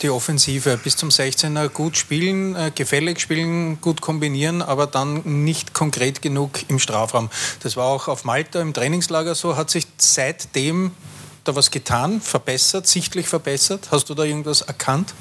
die 0.00 0.08
Offensive. 0.08 0.78
Bis 0.78 0.96
zum 0.96 1.10
16er 1.10 1.68
gut 1.68 1.98
spielen, 1.98 2.56
äh, 2.56 2.72
gefällig 2.74 3.20
spielen, 3.20 3.80
gut 3.82 4.00
kombinieren, 4.00 4.62
aber 4.62 4.86
dann 4.86 5.44
nicht 5.44 5.74
konkret 5.74 6.22
genug 6.22 6.60
im 6.68 6.78
Strafraum. 6.78 7.28
Das 7.62 7.76
war 7.76 7.86
auch 7.86 8.08
auf 8.08 8.24
Malta 8.24 8.60
im 8.60 8.72
Trainingslager 8.72 9.34
so. 9.34 9.56
Hat 9.56 9.68
sich 9.68 9.86
seitdem 9.98 10.92
da 11.44 11.54
was 11.54 11.70
getan, 11.70 12.22
verbessert, 12.22 12.86
sichtlich 12.86 13.28
verbessert? 13.28 13.88
Hast 13.90 14.08
du 14.08 14.14
da 14.14 14.22
irgendwas 14.24 14.62
erkannt? 14.62 15.12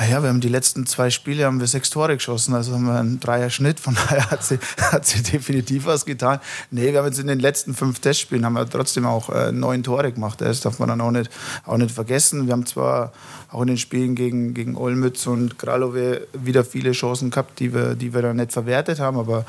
Ah 0.00 0.06
ja, 0.06 0.22
wir 0.22 0.30
haben 0.30 0.40
die 0.40 0.48
letzten 0.48 0.86
zwei 0.86 1.10
Spiele 1.10 1.44
haben 1.44 1.60
wir 1.60 1.66
sechs 1.66 1.90
Tore 1.90 2.14
geschossen, 2.14 2.54
also 2.54 2.72
haben 2.72 2.86
wir 2.86 2.98
einen 2.98 3.20
Dreier-Schnitt, 3.20 3.78
von 3.80 3.94
daher 3.94 4.30
hat 4.30 4.42
sie, 4.42 4.58
hat 4.80 5.04
sie 5.04 5.22
definitiv 5.22 5.84
was 5.84 6.06
getan. 6.06 6.40
Nee, 6.70 6.92
wir 6.92 7.00
haben 7.00 7.06
jetzt 7.06 7.18
in 7.18 7.26
den 7.26 7.38
letzten 7.38 7.74
fünf 7.74 8.00
Testspielen 8.00 8.46
haben 8.46 8.54
wir 8.54 8.66
trotzdem 8.66 9.04
auch 9.04 9.28
äh, 9.28 9.52
neun 9.52 9.82
Tore 9.82 10.10
gemacht, 10.10 10.40
das 10.40 10.62
darf 10.62 10.78
man 10.78 10.88
dann 10.88 11.02
auch 11.02 11.10
nicht, 11.10 11.30
auch 11.66 11.76
nicht 11.76 11.90
vergessen. 11.90 12.46
Wir 12.46 12.54
haben 12.54 12.64
zwar 12.64 13.12
auch 13.52 13.62
in 13.62 13.68
den 13.68 13.78
Spielen 13.78 14.14
gegen, 14.14 14.54
gegen 14.54 14.76
Olmütz 14.76 15.26
und 15.26 15.58
Kralove 15.58 16.26
wieder 16.32 16.64
viele 16.64 16.92
Chancen 16.92 17.30
gehabt, 17.30 17.58
die 17.58 17.74
wir, 17.74 17.96
die 17.96 18.14
wir 18.14 18.22
dann 18.22 18.36
nicht 18.36 18.52
verwertet 18.52 19.00
haben. 19.00 19.18
Aber 19.18 19.44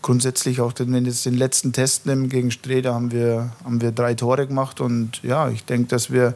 grundsätzlich 0.00 0.60
auch, 0.60 0.72
wenn 0.78 0.92
wir 0.92 1.00
jetzt 1.02 1.26
den 1.26 1.36
letzten 1.36 1.72
Test 1.72 2.06
nehmen 2.06 2.28
gegen 2.28 2.50
Streda, 2.50 2.94
haben 2.94 3.12
wir, 3.12 3.52
haben 3.64 3.82
wir 3.82 3.92
drei 3.92 4.14
Tore 4.14 4.46
gemacht. 4.46 4.80
Und 4.80 5.22
ja, 5.22 5.50
ich 5.50 5.64
denke, 5.64 5.88
dass 5.88 6.10
wir, 6.10 6.34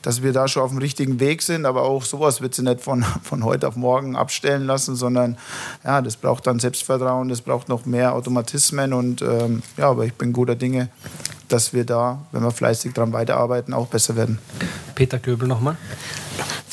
dass 0.00 0.22
wir 0.22 0.32
da 0.32 0.48
schon 0.48 0.62
auf 0.62 0.70
dem 0.70 0.78
richtigen 0.78 1.20
Weg 1.20 1.42
sind. 1.42 1.66
Aber 1.66 1.82
auch 1.82 2.04
sowas 2.04 2.40
wird 2.40 2.54
sie 2.54 2.62
nicht 2.62 2.80
von, 2.80 3.03
von 3.22 3.44
heute 3.44 3.68
auf 3.68 3.76
morgen 3.76 4.16
abstellen 4.16 4.66
lassen, 4.66 4.96
sondern 4.96 5.36
ja, 5.84 6.02
das 6.02 6.16
braucht 6.16 6.46
dann 6.46 6.58
Selbstvertrauen, 6.58 7.28
das 7.28 7.40
braucht 7.40 7.68
noch 7.68 7.86
mehr 7.86 8.14
Automatismen. 8.14 8.92
Und 8.92 9.22
ähm, 9.22 9.62
ja, 9.76 9.90
aber 9.90 10.04
ich 10.04 10.14
bin 10.14 10.32
guter 10.32 10.54
Dinge, 10.54 10.88
dass 11.48 11.72
wir 11.72 11.84
da, 11.84 12.20
wenn 12.32 12.42
wir 12.42 12.50
fleißig 12.50 12.92
daran 12.94 13.12
weiterarbeiten, 13.12 13.74
auch 13.74 13.86
besser 13.86 14.16
werden. 14.16 14.38
Peter 14.94 15.18
Göbel 15.18 15.48
nochmal. 15.48 15.76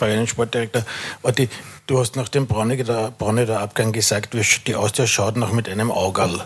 den 0.07 0.27
Sportdirektor. 0.27 0.83
Warte, 1.21 1.47
du 1.91 1.99
hast 1.99 2.15
nach 2.15 2.29
dem 2.29 2.47
Brauneter 2.47 3.59
Abgang 3.59 3.91
gesagt, 3.91 4.33
die 4.65 4.75
Austria 4.75 5.07
schaut 5.07 5.35
noch 5.35 5.51
mit 5.51 5.67
einem 5.67 5.91
Augerl. 5.91 6.41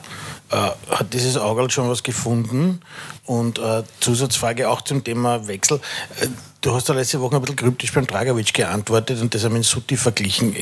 Äh, 0.50 0.56
hat 0.90 1.14
dieses 1.14 1.38
Augerl 1.38 1.70
schon 1.70 1.88
was 1.88 2.02
gefunden? 2.02 2.80
Und 3.26 3.60
äh, 3.60 3.84
Zusatzfrage 4.00 4.70
auch 4.70 4.82
zum 4.82 5.04
Thema 5.04 5.48
Wechsel. 5.48 5.80
Äh, 6.20 6.28
du 6.62 6.74
hast 6.74 6.90
ja 6.90 6.96
letzte 6.96 7.22
Woche 7.22 7.36
ein 7.36 7.42
bisschen 7.42 7.58
kryptisch 7.58 7.94
beim 7.94 8.08
Dragovic 8.08 8.54
geantwortet 8.54 9.22
und 9.22 9.36
das 9.36 9.44
haben 9.44 9.54
mit 9.54 9.66
Sutti 9.66 9.98
verglichen. 9.98 10.56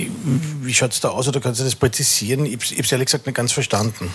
Wie 0.62 0.74
schaut 0.74 0.92
es 0.92 1.00
da 1.00 1.10
aus 1.10 1.30
oder 1.30 1.40
kannst 1.40 1.62
du 1.62 1.64
das 1.64 1.76
präzisieren? 1.76 2.46
Ich 2.46 2.54
habe 2.54 2.82
es 2.82 2.92
ehrlich 2.92 3.06
gesagt 3.06 3.26
nicht 3.26 3.36
ganz 3.36 3.54
verstanden. 3.54 4.12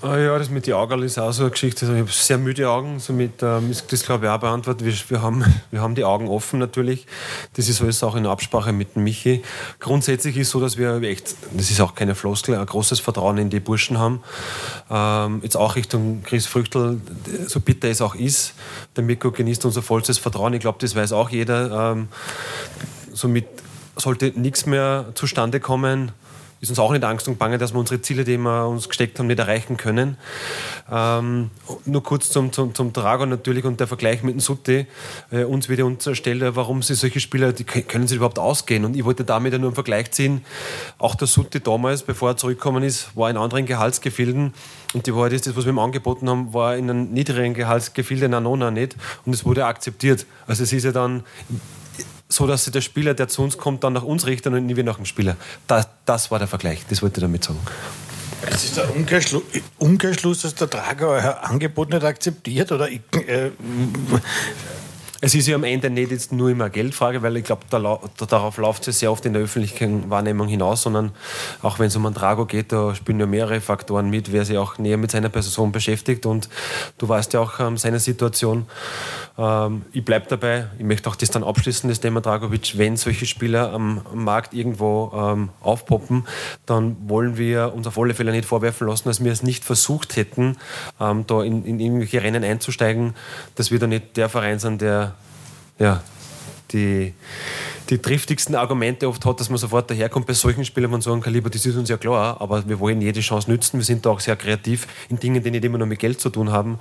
Ah 0.00 0.16
ja, 0.16 0.36
das 0.36 0.50
mit 0.50 0.66
den 0.66 0.74
Augen 0.74 1.00
ist 1.02 1.18
auch 1.18 1.32
so 1.32 1.42
eine 1.42 1.52
Geschichte. 1.52 1.86
Also 1.86 1.94
ich 1.94 2.00
habe 2.00 2.10
sehr 2.10 2.36
müde 2.36 2.68
Augen, 2.68 2.98
somit 2.98 3.42
ähm, 3.42 3.70
ist 3.70 3.92
das 3.92 4.04
glaube 4.04 4.26
ich 4.26 4.30
auch 4.32 4.38
beantwortet. 4.38 4.84
Wir, 4.84 4.94
wir, 5.10 5.22
haben, 5.22 5.44
wir 5.70 5.80
haben 5.80 5.94
die 5.94 6.04
Augen 6.04 6.28
offen 6.28 6.58
natürlich. 6.58 7.06
Das 7.54 7.68
ist 7.68 7.80
alles 7.80 8.02
auch 8.02 8.16
in 8.16 8.26
Absprache 8.26 8.72
mit 8.72 8.96
Michi. 8.96 9.42
Grundsätzlich 9.82 10.36
ist 10.36 10.50
so, 10.50 10.60
dass 10.60 10.76
wir 10.76 11.02
echt, 11.02 11.34
das 11.54 11.72
ist 11.72 11.80
auch 11.80 11.96
keine 11.96 12.14
Floskel, 12.14 12.54
ein 12.54 12.64
großes 12.64 13.00
Vertrauen 13.00 13.36
in 13.36 13.50
die 13.50 13.58
Burschen 13.58 13.98
haben. 13.98 14.22
Ähm, 14.88 15.40
jetzt 15.42 15.56
auch 15.56 15.74
Richtung 15.74 16.22
Chris 16.22 16.46
Früchtel, 16.46 17.00
so 17.48 17.58
bitter 17.58 17.88
es 17.88 18.00
auch 18.00 18.14
ist. 18.14 18.54
Der 18.94 19.02
Mikko 19.02 19.32
genießt 19.32 19.64
unser 19.64 19.82
vollstes 19.82 20.18
Vertrauen. 20.18 20.54
Ich 20.54 20.60
glaube, 20.60 20.78
das 20.80 20.94
weiß 20.94 21.10
auch 21.12 21.30
jeder. 21.30 21.92
Ähm, 21.92 22.06
somit 23.12 23.46
sollte 23.96 24.32
nichts 24.36 24.66
mehr 24.66 25.06
zustande 25.16 25.58
kommen 25.58 26.12
ist 26.62 26.68
uns 26.68 26.78
auch 26.78 26.92
nicht 26.92 27.02
Angst 27.02 27.26
und 27.26 27.40
Bange, 27.40 27.58
dass 27.58 27.74
wir 27.74 27.80
unsere 27.80 28.00
Ziele, 28.02 28.22
die 28.22 28.38
wir 28.38 28.68
uns 28.68 28.88
gesteckt 28.88 29.18
haben, 29.18 29.26
nicht 29.26 29.40
erreichen 29.40 29.76
können. 29.76 30.16
Ähm, 30.88 31.50
nur 31.86 32.04
kurz 32.04 32.30
zum, 32.30 32.52
zum, 32.52 32.72
zum 32.72 32.92
Dragon 32.92 33.28
natürlich 33.28 33.64
und 33.64 33.80
der 33.80 33.88
Vergleich 33.88 34.22
mit 34.22 34.34
dem 34.34 34.40
Sutti. 34.40 34.86
Äh, 35.32 35.42
uns 35.42 35.68
wird 35.68 35.80
ja 35.80 35.84
unterstellt, 35.84 36.40
warum 36.54 36.80
sie 36.80 36.94
solche 36.94 37.18
Spieler, 37.18 37.52
die 37.52 37.64
können 37.64 38.06
sie 38.06 38.14
überhaupt 38.14 38.38
ausgehen. 38.38 38.84
Und 38.84 38.96
ich 38.96 39.04
wollte 39.04 39.24
damit 39.24 39.52
ja 39.52 39.58
nur 39.58 39.70
einen 39.70 39.74
Vergleich 39.74 40.12
ziehen. 40.12 40.44
Auch 40.98 41.16
der 41.16 41.26
Sutti 41.26 41.58
damals, 41.58 42.04
bevor 42.04 42.30
er 42.30 42.36
zurückgekommen 42.36 42.84
ist, 42.84 43.16
war 43.16 43.28
in 43.28 43.36
anderen 43.36 43.66
Gehaltsgefilden. 43.66 44.54
Und 44.94 45.06
die 45.08 45.16
Wahrheit 45.16 45.32
ist, 45.32 45.48
das, 45.48 45.56
was 45.56 45.64
wir 45.64 45.72
ihm 45.72 45.80
angeboten 45.80 46.30
haben, 46.30 46.54
war 46.54 46.76
in 46.76 46.88
einem 46.88 47.10
niedrigeren 47.10 47.54
Gehaltsgefilde, 47.54 48.26
in 48.26 48.30
Nona 48.30 48.70
nicht. 48.70 48.94
Und 49.26 49.32
es 49.32 49.44
wurde 49.44 49.66
akzeptiert. 49.66 50.26
Also 50.46 50.62
es 50.62 50.72
ist 50.72 50.84
ja 50.84 50.92
dann 50.92 51.24
so 52.32 52.46
dass 52.46 52.64
sich 52.64 52.72
der 52.72 52.80
Spieler, 52.80 53.14
der 53.14 53.28
zu 53.28 53.42
uns 53.42 53.58
kommt, 53.58 53.84
dann 53.84 53.92
nach 53.92 54.02
uns 54.02 54.26
richtet 54.26 54.52
und 54.52 54.66
nie 54.66 54.76
wieder 54.76 54.90
nach 54.90 54.96
dem 54.96 55.04
Spieler. 55.04 55.36
Das, 55.66 55.88
das 56.06 56.30
war 56.30 56.38
der 56.38 56.48
Vergleich, 56.48 56.80
das 56.88 57.02
wollte 57.02 57.20
ich 57.20 57.22
damit 57.22 57.44
sagen. 57.44 57.58
Es 58.50 58.64
ist 58.64 58.76
der 58.76 58.94
Umkehrschluss, 58.94 59.42
Umkehrschluss, 59.78 60.42
dass 60.42 60.54
der 60.54 60.68
Trager 60.68 61.08
euer 61.08 61.44
Angebot 61.44 61.90
nicht 61.90 62.02
akzeptiert? 62.02 62.72
Oder, 62.72 62.90
äh, 62.90 63.50
es 65.24 65.36
ist 65.36 65.46
ja 65.46 65.54
am 65.54 65.62
Ende 65.62 65.88
nicht 65.88 66.10
jetzt 66.10 66.32
nur 66.32 66.50
immer 66.50 66.68
Geldfrage, 66.68 67.22
weil 67.22 67.36
ich 67.36 67.44
glaube, 67.44 67.62
da, 67.70 67.78
da, 67.78 68.26
darauf 68.26 68.56
läuft 68.56 68.88
es 68.88 68.98
sehr 68.98 69.12
oft 69.12 69.24
in 69.24 69.34
der 69.34 69.42
öffentlichen 69.42 70.10
Wahrnehmung 70.10 70.48
hinaus, 70.48 70.82
sondern 70.82 71.12
auch 71.62 71.78
wenn 71.78 71.86
es 71.86 71.94
um 71.94 72.04
einen 72.04 72.16
Drago 72.16 72.44
geht, 72.44 72.72
da 72.72 72.92
spielen 72.96 73.20
ja 73.20 73.26
mehrere 73.26 73.60
Faktoren 73.60 74.10
mit, 74.10 74.32
wer 74.32 74.44
sich 74.44 74.58
auch 74.58 74.78
näher 74.78 74.96
mit 74.96 75.12
seiner 75.12 75.28
Person 75.28 75.70
beschäftigt. 75.70 76.26
Und 76.26 76.48
du 76.98 77.08
weißt 77.08 77.34
ja 77.34 77.40
auch 77.40 77.60
ähm, 77.60 77.76
seine 77.76 78.00
Situation. 78.00 78.66
Ähm, 79.38 79.82
ich 79.92 80.04
bleibe 80.04 80.26
dabei, 80.28 80.66
ich 80.76 80.84
möchte 80.84 81.08
auch 81.08 81.14
das 81.14 81.30
dann 81.30 81.44
abschließen, 81.44 81.88
das 81.88 82.00
Thema 82.00 82.20
Dragovic, 82.20 82.76
wenn 82.76 82.96
solche 82.96 83.24
Spieler 83.24 83.72
am, 83.72 84.00
am 84.12 84.24
Markt 84.24 84.54
irgendwo 84.54 85.12
ähm, 85.14 85.50
aufpoppen, 85.60 86.26
dann 86.66 86.96
wollen 87.06 87.36
wir 87.36 87.72
uns 87.74 87.86
auf 87.86 87.96
alle 87.96 88.14
Fälle 88.14 88.32
nicht 88.32 88.44
vorwerfen 88.44 88.88
lassen, 88.88 89.08
dass 89.08 89.22
wir 89.22 89.30
es 89.30 89.44
nicht 89.44 89.62
versucht 89.62 90.16
hätten, 90.16 90.56
ähm, 91.00 91.24
da 91.28 91.44
in, 91.44 91.64
in 91.64 91.78
irgendwelche 91.78 92.24
Rennen 92.24 92.42
einzusteigen, 92.42 93.14
dass 93.54 93.70
wir 93.70 93.78
da 93.78 93.86
nicht 93.86 94.16
der 94.16 94.28
Verein 94.28 94.58
sind, 94.58 94.80
der 94.80 95.11
ja, 95.78 96.02
die, 96.72 97.12
die 97.90 97.98
triftigsten 97.98 98.54
Argumente 98.54 99.08
oft 99.08 99.24
hat, 99.24 99.40
dass 99.40 99.48
man 99.48 99.58
sofort 99.58 99.90
daherkommt 99.90 100.26
bei 100.26 100.32
solchen 100.32 100.64
Spielern 100.64 100.90
von 100.90 101.00
so 101.00 101.12
einem 101.12 101.22
Kaliber, 101.22 101.50
das 101.50 101.66
ist 101.66 101.76
uns 101.76 101.88
ja 101.88 101.96
klar, 101.96 102.40
aber 102.40 102.66
wir 102.68 102.80
wollen 102.80 103.00
jede 103.00 103.20
Chance 103.20 103.50
nützen. 103.50 103.78
Wir 103.78 103.84
sind 103.84 104.06
da 104.06 104.10
auch 104.10 104.20
sehr 104.20 104.36
kreativ 104.36 104.86
in 105.08 105.18
Dingen, 105.18 105.42
die 105.42 105.50
nicht 105.50 105.64
immer 105.64 105.78
nur 105.78 105.86
mit 105.86 105.98
Geld 105.98 106.20
zu 106.20 106.30
tun 106.30 106.50
haben. 106.50 106.78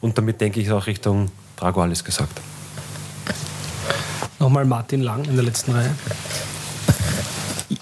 Und 0.00 0.16
damit 0.18 0.40
denke 0.40 0.60
ich 0.60 0.70
auch 0.70 0.86
Richtung 0.86 1.30
Drago 1.56 1.82
alles 1.82 2.04
gesagt. 2.04 2.40
Nochmal 4.38 4.64
Martin 4.64 5.00
Lang 5.00 5.24
in 5.24 5.36
der 5.36 5.44
letzten 5.44 5.72
Reihe. 5.72 5.94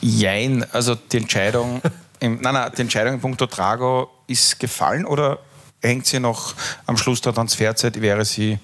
Jein, 0.00 0.64
also 0.72 0.94
die 0.94 1.18
Entscheidung, 1.18 1.82
im, 2.20 2.40
nein, 2.40 2.54
nein, 2.54 2.70
die 2.76 2.82
Entscheidung 2.82 3.14
in 3.14 3.20
puncto 3.20 3.46
Drago 3.46 4.10
ist 4.26 4.58
gefallen 4.60 5.04
oder 5.04 5.38
hängt 5.80 6.06
sie 6.06 6.20
noch 6.20 6.54
am 6.86 6.96
Schluss 6.96 7.20
der 7.20 7.34
Transferzeit? 7.34 8.00
Wäre 8.00 8.24
sie 8.24 8.58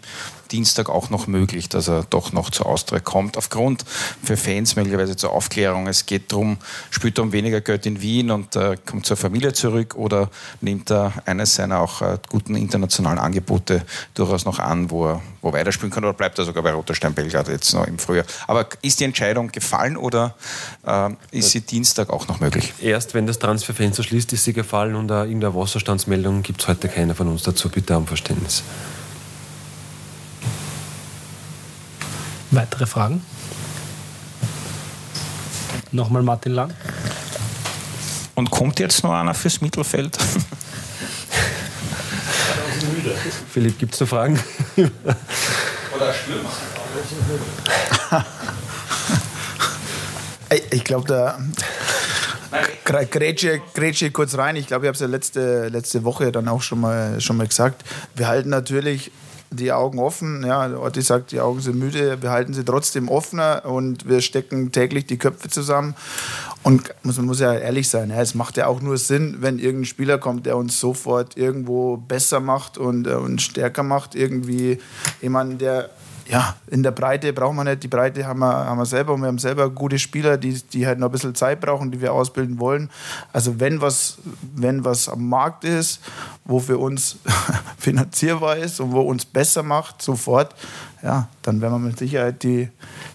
Dienstag 0.50 0.88
auch 0.88 1.10
noch 1.10 1.26
möglich, 1.26 1.68
dass 1.68 1.88
er 1.88 2.04
doch 2.08 2.32
noch 2.32 2.50
zur 2.50 2.66
Austria 2.66 3.00
kommt. 3.00 3.36
Aufgrund 3.36 3.84
für 4.22 4.36
Fans 4.36 4.76
möglicherweise 4.76 5.16
zur 5.16 5.32
Aufklärung. 5.32 5.86
Es 5.86 6.06
geht 6.06 6.32
darum, 6.32 6.58
spielt 6.90 7.18
er 7.18 7.24
um 7.24 7.32
weniger 7.32 7.60
Geld 7.60 7.86
in 7.86 8.00
Wien 8.00 8.30
und 8.30 8.56
äh, 8.56 8.76
kommt 8.84 9.06
zur 9.06 9.16
Familie 9.16 9.52
zurück 9.52 9.94
oder 9.94 10.30
nimmt 10.60 10.90
er 10.90 11.12
eines 11.26 11.54
seiner 11.54 11.80
auch 11.80 12.02
äh, 12.02 12.18
guten 12.28 12.56
internationalen 12.56 13.18
Angebote 13.18 13.84
durchaus 14.14 14.44
noch 14.44 14.58
an, 14.58 14.90
wo 14.90 15.06
er 15.06 15.22
wo 15.40 15.52
weiterspielen 15.52 15.92
kann 15.92 16.04
oder 16.04 16.14
bleibt 16.14 16.38
er 16.38 16.44
sogar 16.44 16.62
bei 16.62 16.72
Roterstein 16.72 17.14
Belgrad 17.14 17.48
jetzt 17.48 17.72
noch 17.72 17.86
im 17.86 17.98
Frühjahr. 17.98 18.26
Aber 18.46 18.66
ist 18.82 19.00
die 19.00 19.04
Entscheidung 19.04 19.52
gefallen 19.52 19.96
oder 19.96 20.34
äh, 20.86 21.10
ist 21.30 21.50
sie 21.50 21.60
Dienstag 21.60 22.10
auch 22.10 22.28
noch 22.28 22.40
möglich? 22.40 22.74
Erst 22.80 23.14
wenn 23.14 23.26
das 23.26 23.38
Transferfenster 23.38 24.02
schließt, 24.02 24.32
ist 24.32 24.44
sie 24.44 24.52
gefallen 24.52 24.94
und 24.94 25.10
uh, 25.10 25.24
irgendeine 25.24 25.54
Wasserstandsmeldung 25.54 26.42
gibt 26.42 26.62
es 26.62 26.68
heute 26.68 26.88
keine 26.88 27.14
von 27.14 27.28
uns 27.28 27.42
dazu. 27.42 27.68
Bitte 27.68 27.96
um 27.96 28.06
Verständnis. 28.06 28.62
Weitere 32.50 32.86
Fragen? 32.86 33.22
Nochmal 35.92 36.22
Martin 36.22 36.52
Lang. 36.52 36.72
Und 38.34 38.50
kommt 38.50 38.78
jetzt 38.78 39.02
noch 39.04 39.12
einer 39.12 39.34
fürs 39.34 39.60
Mittelfeld? 39.60 40.16
Philipp, 43.52 43.78
gibt 43.78 43.94
es 43.94 44.00
noch 44.00 44.08
Fragen? 44.08 44.38
Oder 44.76 46.14
Stürmer? 46.14 46.50
ich 50.70 50.84
glaube, 50.84 51.06
da 51.08 51.38
Grätsche, 52.84 53.60
Grätsche 53.74 54.10
kurz 54.10 54.38
rein. 54.38 54.56
Ich 54.56 54.66
glaube, 54.66 54.86
ich 54.86 54.88
habe 54.88 54.94
es 54.94 55.00
ja 55.00 55.06
letzte, 55.06 55.68
letzte 55.68 56.04
Woche 56.04 56.32
dann 56.32 56.48
auch 56.48 56.62
schon 56.62 56.80
mal, 56.80 57.20
schon 57.20 57.36
mal 57.36 57.46
gesagt. 57.46 57.84
Wir 58.14 58.28
halten 58.28 58.48
natürlich 58.48 59.10
die 59.50 59.72
Augen 59.72 59.98
offen. 59.98 60.44
Ja, 60.44 60.68
Otti 60.78 61.02
sagt, 61.02 61.32
die 61.32 61.40
Augen 61.40 61.60
sind 61.60 61.78
müde, 61.78 62.20
wir 62.20 62.30
halten 62.30 62.54
sie 62.54 62.64
trotzdem 62.64 63.08
offener 63.08 63.64
und 63.64 64.08
wir 64.08 64.20
stecken 64.20 64.72
täglich 64.72 65.06
die 65.06 65.18
Köpfe 65.18 65.48
zusammen. 65.48 65.94
Und 66.62 66.92
man 67.02 67.24
muss 67.24 67.40
ja 67.40 67.54
ehrlich 67.54 67.88
sein, 67.88 68.10
ja, 68.10 68.20
es 68.20 68.34
macht 68.34 68.56
ja 68.56 68.66
auch 68.66 68.80
nur 68.80 68.98
Sinn, 68.98 69.38
wenn 69.40 69.58
irgendein 69.58 69.86
Spieler 69.86 70.18
kommt, 70.18 70.44
der 70.46 70.56
uns 70.56 70.78
sofort 70.78 71.36
irgendwo 71.36 71.96
besser 71.96 72.40
macht 72.40 72.78
und, 72.78 73.06
äh, 73.06 73.14
und 73.14 73.40
stärker 73.40 73.82
macht. 73.82 74.14
Irgendwie 74.14 74.78
jemand, 75.22 75.60
der 75.60 75.90
ja, 76.28 76.56
in 76.66 76.82
der 76.82 76.90
Breite 76.90 77.32
brauchen 77.32 77.56
wir 77.56 77.64
nicht. 77.64 77.82
Die 77.82 77.88
Breite 77.88 78.26
haben 78.26 78.40
wir, 78.40 78.66
haben 78.66 78.78
wir 78.78 78.86
selber 78.86 79.14
und 79.14 79.22
wir 79.22 79.28
haben 79.28 79.38
selber 79.38 79.70
gute 79.70 79.98
Spieler, 79.98 80.36
die, 80.36 80.52
die 80.52 80.86
halt 80.86 80.98
noch 80.98 81.08
ein 81.08 81.12
bisschen 81.12 81.34
Zeit 81.34 81.60
brauchen, 81.60 81.90
die 81.90 82.00
wir 82.00 82.12
ausbilden 82.12 82.60
wollen. 82.60 82.90
Also 83.32 83.58
wenn 83.60 83.80
was, 83.80 84.18
wenn 84.54 84.84
was 84.84 85.08
am 85.08 85.28
Markt 85.28 85.64
ist, 85.64 86.00
wo 86.44 86.60
für 86.60 86.78
uns 86.78 87.16
finanzierbar 87.78 88.58
ist 88.58 88.78
und 88.80 88.92
wo 88.92 89.00
uns 89.00 89.24
besser 89.24 89.62
macht, 89.62 90.02
sofort, 90.02 90.54
ja, 91.02 91.28
dann 91.42 91.60
werden 91.62 91.74
wir 91.74 91.88
mit 91.88 91.98
Sicherheit 91.98 92.42
die, 92.42 92.68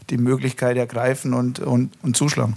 die 0.09 0.17
Möglichkeit 0.17 0.77
ergreifen 0.77 1.33
und, 1.33 1.59
und, 1.59 1.91
und 2.01 2.17
zuschlagen. 2.17 2.55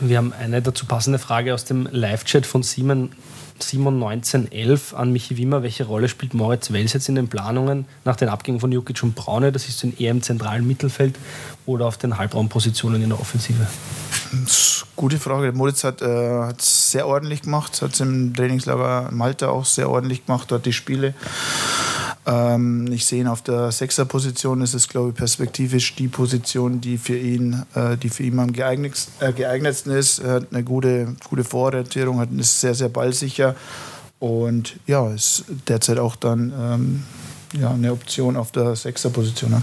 Wir 0.00 0.18
haben 0.18 0.32
eine 0.32 0.60
dazu 0.60 0.86
passende 0.86 1.18
Frage 1.18 1.54
aus 1.54 1.64
dem 1.64 1.88
Live-Chat 1.90 2.46
von 2.46 2.62
Simon 2.62 3.10
Simon 3.58 3.94
1911 3.94 4.94
an 4.94 5.12
Michi 5.12 5.38
Wimmer. 5.38 5.62
Welche 5.62 5.84
Rolle 5.84 6.08
spielt 6.08 6.34
Moritz 6.34 6.72
Wels 6.72 6.92
jetzt 6.92 7.08
in 7.08 7.14
den 7.14 7.28
Planungen 7.28 7.86
nach 8.04 8.16
den 8.16 8.28
Abgängen 8.28 8.60
von 8.60 8.70
Jukic 8.70 9.02
und 9.02 9.14
Braune? 9.14 9.52
Das 9.52 9.68
ist 9.68 9.82
eher 9.98 10.10
im 10.10 10.22
zentralen 10.22 10.66
Mittelfeld 10.66 11.16
oder 11.64 11.86
auf 11.86 11.96
den 11.96 12.18
Halbraumpositionen 12.18 13.02
in 13.02 13.08
der 13.08 13.20
Offensive? 13.20 13.66
Gute 14.94 15.18
Frage. 15.18 15.52
Moritz 15.52 15.84
hat 15.84 16.02
es 16.02 16.08
äh, 16.08 16.54
sehr 16.58 17.06
ordentlich 17.06 17.42
gemacht, 17.42 17.80
hat 17.80 17.94
es 17.94 18.00
im 18.00 18.34
Trainingslager 18.34 19.10
Malta 19.12 19.48
auch 19.48 19.64
sehr 19.64 19.88
ordentlich 19.88 20.26
gemacht, 20.26 20.50
dort 20.50 20.66
die 20.66 20.72
Spiele. 20.72 21.14
Ähm, 22.26 22.88
ich 22.90 23.06
sehe 23.06 23.20
ihn 23.20 23.28
auf 23.28 23.42
der 23.42 23.70
Sechserposition. 23.70 24.60
Das 24.60 24.74
ist, 24.74 24.88
glaube 24.88 25.10
ich, 25.10 25.14
perspektivisch 25.14 25.94
die 25.94 26.08
Position, 26.08 26.80
die 26.80 26.98
für 26.98 27.16
ihn, 27.16 27.64
äh, 27.74 27.96
die 27.96 28.08
für 28.08 28.24
ihn 28.24 28.38
am 28.38 28.52
geeignet, 28.52 28.94
äh, 29.20 29.32
geeignetsten 29.32 29.92
ist. 29.92 30.18
Er 30.18 30.34
hat 30.34 30.46
eine 30.50 30.64
gute, 30.64 31.14
gute 31.28 31.44
Vororientierung, 31.44 32.20
ist 32.38 32.60
sehr, 32.60 32.74
sehr 32.74 32.88
ballsicher 32.88 33.54
und 34.18 34.76
ja, 34.86 35.08
ist 35.10 35.44
derzeit 35.68 35.98
auch 35.98 36.16
dann 36.16 36.52
ähm, 36.58 37.04
ja, 37.60 37.70
eine 37.70 37.92
Option 37.92 38.36
auf 38.36 38.50
der 38.50 38.74
Sechserposition. 38.74 39.50
Ne? 39.50 39.62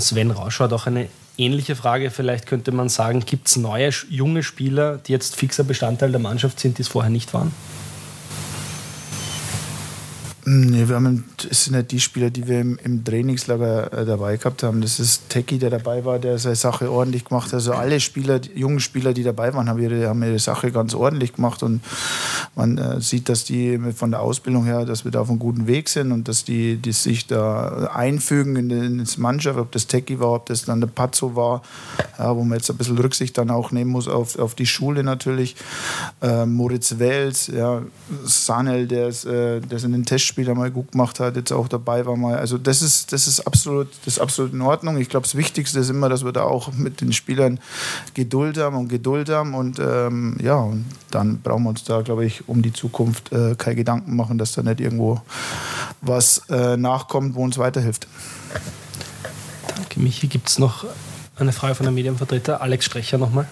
Sven 0.00 0.30
Rausch 0.32 0.58
hat 0.60 0.72
auch 0.72 0.86
eine 0.86 1.08
ähnliche 1.36 1.76
Frage. 1.76 2.10
Vielleicht 2.10 2.46
könnte 2.46 2.72
man 2.72 2.88
sagen, 2.88 3.20
gibt 3.20 3.48
es 3.48 3.56
neue 3.56 3.90
junge 4.08 4.42
Spieler, 4.42 4.98
die 4.98 5.12
jetzt 5.12 5.36
fixer 5.36 5.62
Bestandteil 5.62 6.10
der 6.10 6.20
Mannschaft 6.20 6.58
sind, 6.58 6.78
die 6.78 6.82
es 6.82 6.88
vorher 6.88 7.10
nicht 7.10 7.32
waren? 7.34 7.52
Nee, 10.46 10.88
wir 10.88 10.96
haben, 10.96 11.24
das 11.48 11.64
sind 11.64 11.74
nicht 11.74 11.90
die 11.90 12.00
Spieler, 12.00 12.28
die 12.28 12.46
wir 12.46 12.60
im, 12.60 12.78
im 12.84 13.02
Trainingslager 13.02 13.90
äh, 13.94 14.04
dabei 14.04 14.36
gehabt 14.36 14.62
haben. 14.62 14.82
Das 14.82 15.00
ist 15.00 15.30
Teki, 15.30 15.58
der 15.58 15.70
dabei 15.70 16.04
war, 16.04 16.18
der 16.18 16.36
seine 16.38 16.54
Sache 16.54 16.90
ordentlich 16.90 17.24
gemacht 17.24 17.46
hat. 17.46 17.54
Also 17.54 17.72
alle 17.72 17.98
Spieler, 17.98 18.40
die 18.40 18.58
jungen 18.58 18.80
Spieler, 18.80 19.14
die 19.14 19.22
dabei 19.22 19.54
waren, 19.54 19.70
haben 19.70 19.80
ihre, 19.80 20.06
haben 20.06 20.22
ihre 20.22 20.38
Sache 20.38 20.70
ganz 20.70 20.94
ordentlich 20.94 21.32
gemacht. 21.32 21.62
Und 21.62 21.80
man 22.56 22.76
äh, 22.76 23.00
sieht, 23.00 23.30
dass 23.30 23.44
die 23.44 23.78
von 23.94 24.10
der 24.10 24.20
Ausbildung 24.20 24.66
her, 24.66 24.84
dass 24.84 25.06
wir 25.06 25.12
da 25.12 25.22
auf 25.22 25.30
einem 25.30 25.38
guten 25.38 25.66
Weg 25.66 25.88
sind 25.88 26.12
und 26.12 26.28
dass 26.28 26.44
die, 26.44 26.76
die 26.76 26.92
sich 26.92 27.26
da 27.26 27.90
einfügen 27.94 28.56
in, 28.56 28.68
in 28.68 28.98
das 28.98 29.16
Mannschaft, 29.16 29.58
ob 29.58 29.72
das 29.72 29.86
Teki 29.86 30.20
war, 30.20 30.32
ob 30.32 30.46
das 30.46 30.66
dann 30.66 30.80
der 30.80 30.88
Pazzo 30.88 31.34
war, 31.34 31.62
ja, 32.18 32.36
wo 32.36 32.44
man 32.44 32.58
jetzt 32.58 32.70
ein 32.70 32.76
bisschen 32.76 32.98
Rücksicht 32.98 33.38
dann 33.38 33.50
auch 33.50 33.70
nehmen 33.70 33.92
muss 33.92 34.08
auf, 34.08 34.38
auf 34.38 34.54
die 34.54 34.66
Schule 34.66 35.04
natürlich. 35.04 35.56
Äh, 36.20 36.44
Moritz 36.44 36.98
Wels, 36.98 37.46
ja, 37.46 37.80
Sanel, 38.24 38.86
der 38.86 39.08
ist, 39.08 39.24
äh, 39.24 39.60
der 39.60 39.78
ist 39.78 39.84
in 39.84 39.92
den 39.92 40.04
Test 40.04 40.33
Spieler 40.34 40.56
mal 40.56 40.72
gut 40.72 40.90
gemacht 40.90 41.20
hat, 41.20 41.36
jetzt 41.36 41.52
auch 41.52 41.68
dabei 41.68 42.04
war 42.06 42.16
mal. 42.16 42.36
Also 42.36 42.58
das 42.58 42.82
ist, 42.82 43.12
das 43.12 43.28
ist 43.28 43.46
absolut, 43.46 43.86
das 44.04 44.14
ist 44.14 44.18
absolut 44.18 44.52
in 44.52 44.62
Ordnung. 44.62 44.96
Ich 44.98 45.08
glaube, 45.08 45.22
das 45.22 45.36
Wichtigste 45.36 45.78
ist 45.78 45.90
immer, 45.90 46.08
dass 46.08 46.24
wir 46.24 46.32
da 46.32 46.42
auch 46.42 46.72
mit 46.72 47.00
den 47.00 47.12
Spielern 47.12 47.60
Geduld 48.14 48.58
haben 48.58 48.76
und 48.76 48.88
Geduld 48.88 49.28
haben 49.28 49.54
und 49.54 49.78
ähm, 49.78 50.36
ja, 50.42 50.56
und 50.56 50.86
dann 51.12 51.40
brauchen 51.40 51.62
wir 51.62 51.68
uns 51.68 51.84
da, 51.84 52.02
glaube 52.02 52.26
ich, 52.26 52.48
um 52.48 52.62
die 52.62 52.72
Zukunft 52.72 53.30
äh, 53.30 53.54
keine 53.56 53.76
Gedanken 53.76 54.16
machen, 54.16 54.36
dass 54.36 54.54
da 54.54 54.64
nicht 54.64 54.80
irgendwo 54.80 55.22
was 56.00 56.42
äh, 56.50 56.76
nachkommt, 56.76 57.36
wo 57.36 57.44
uns 57.44 57.56
weiterhilft. 57.56 58.08
Danke, 59.68 60.00
Michi. 60.00 60.26
Gibt 60.26 60.48
es 60.48 60.58
noch 60.58 60.84
eine 61.36 61.52
Frage 61.52 61.76
von 61.76 61.84
der 61.84 61.92
Medienvertreter? 61.92 62.60
Alex 62.60 62.86
Strecher 62.86 63.18
nochmal. 63.18 63.46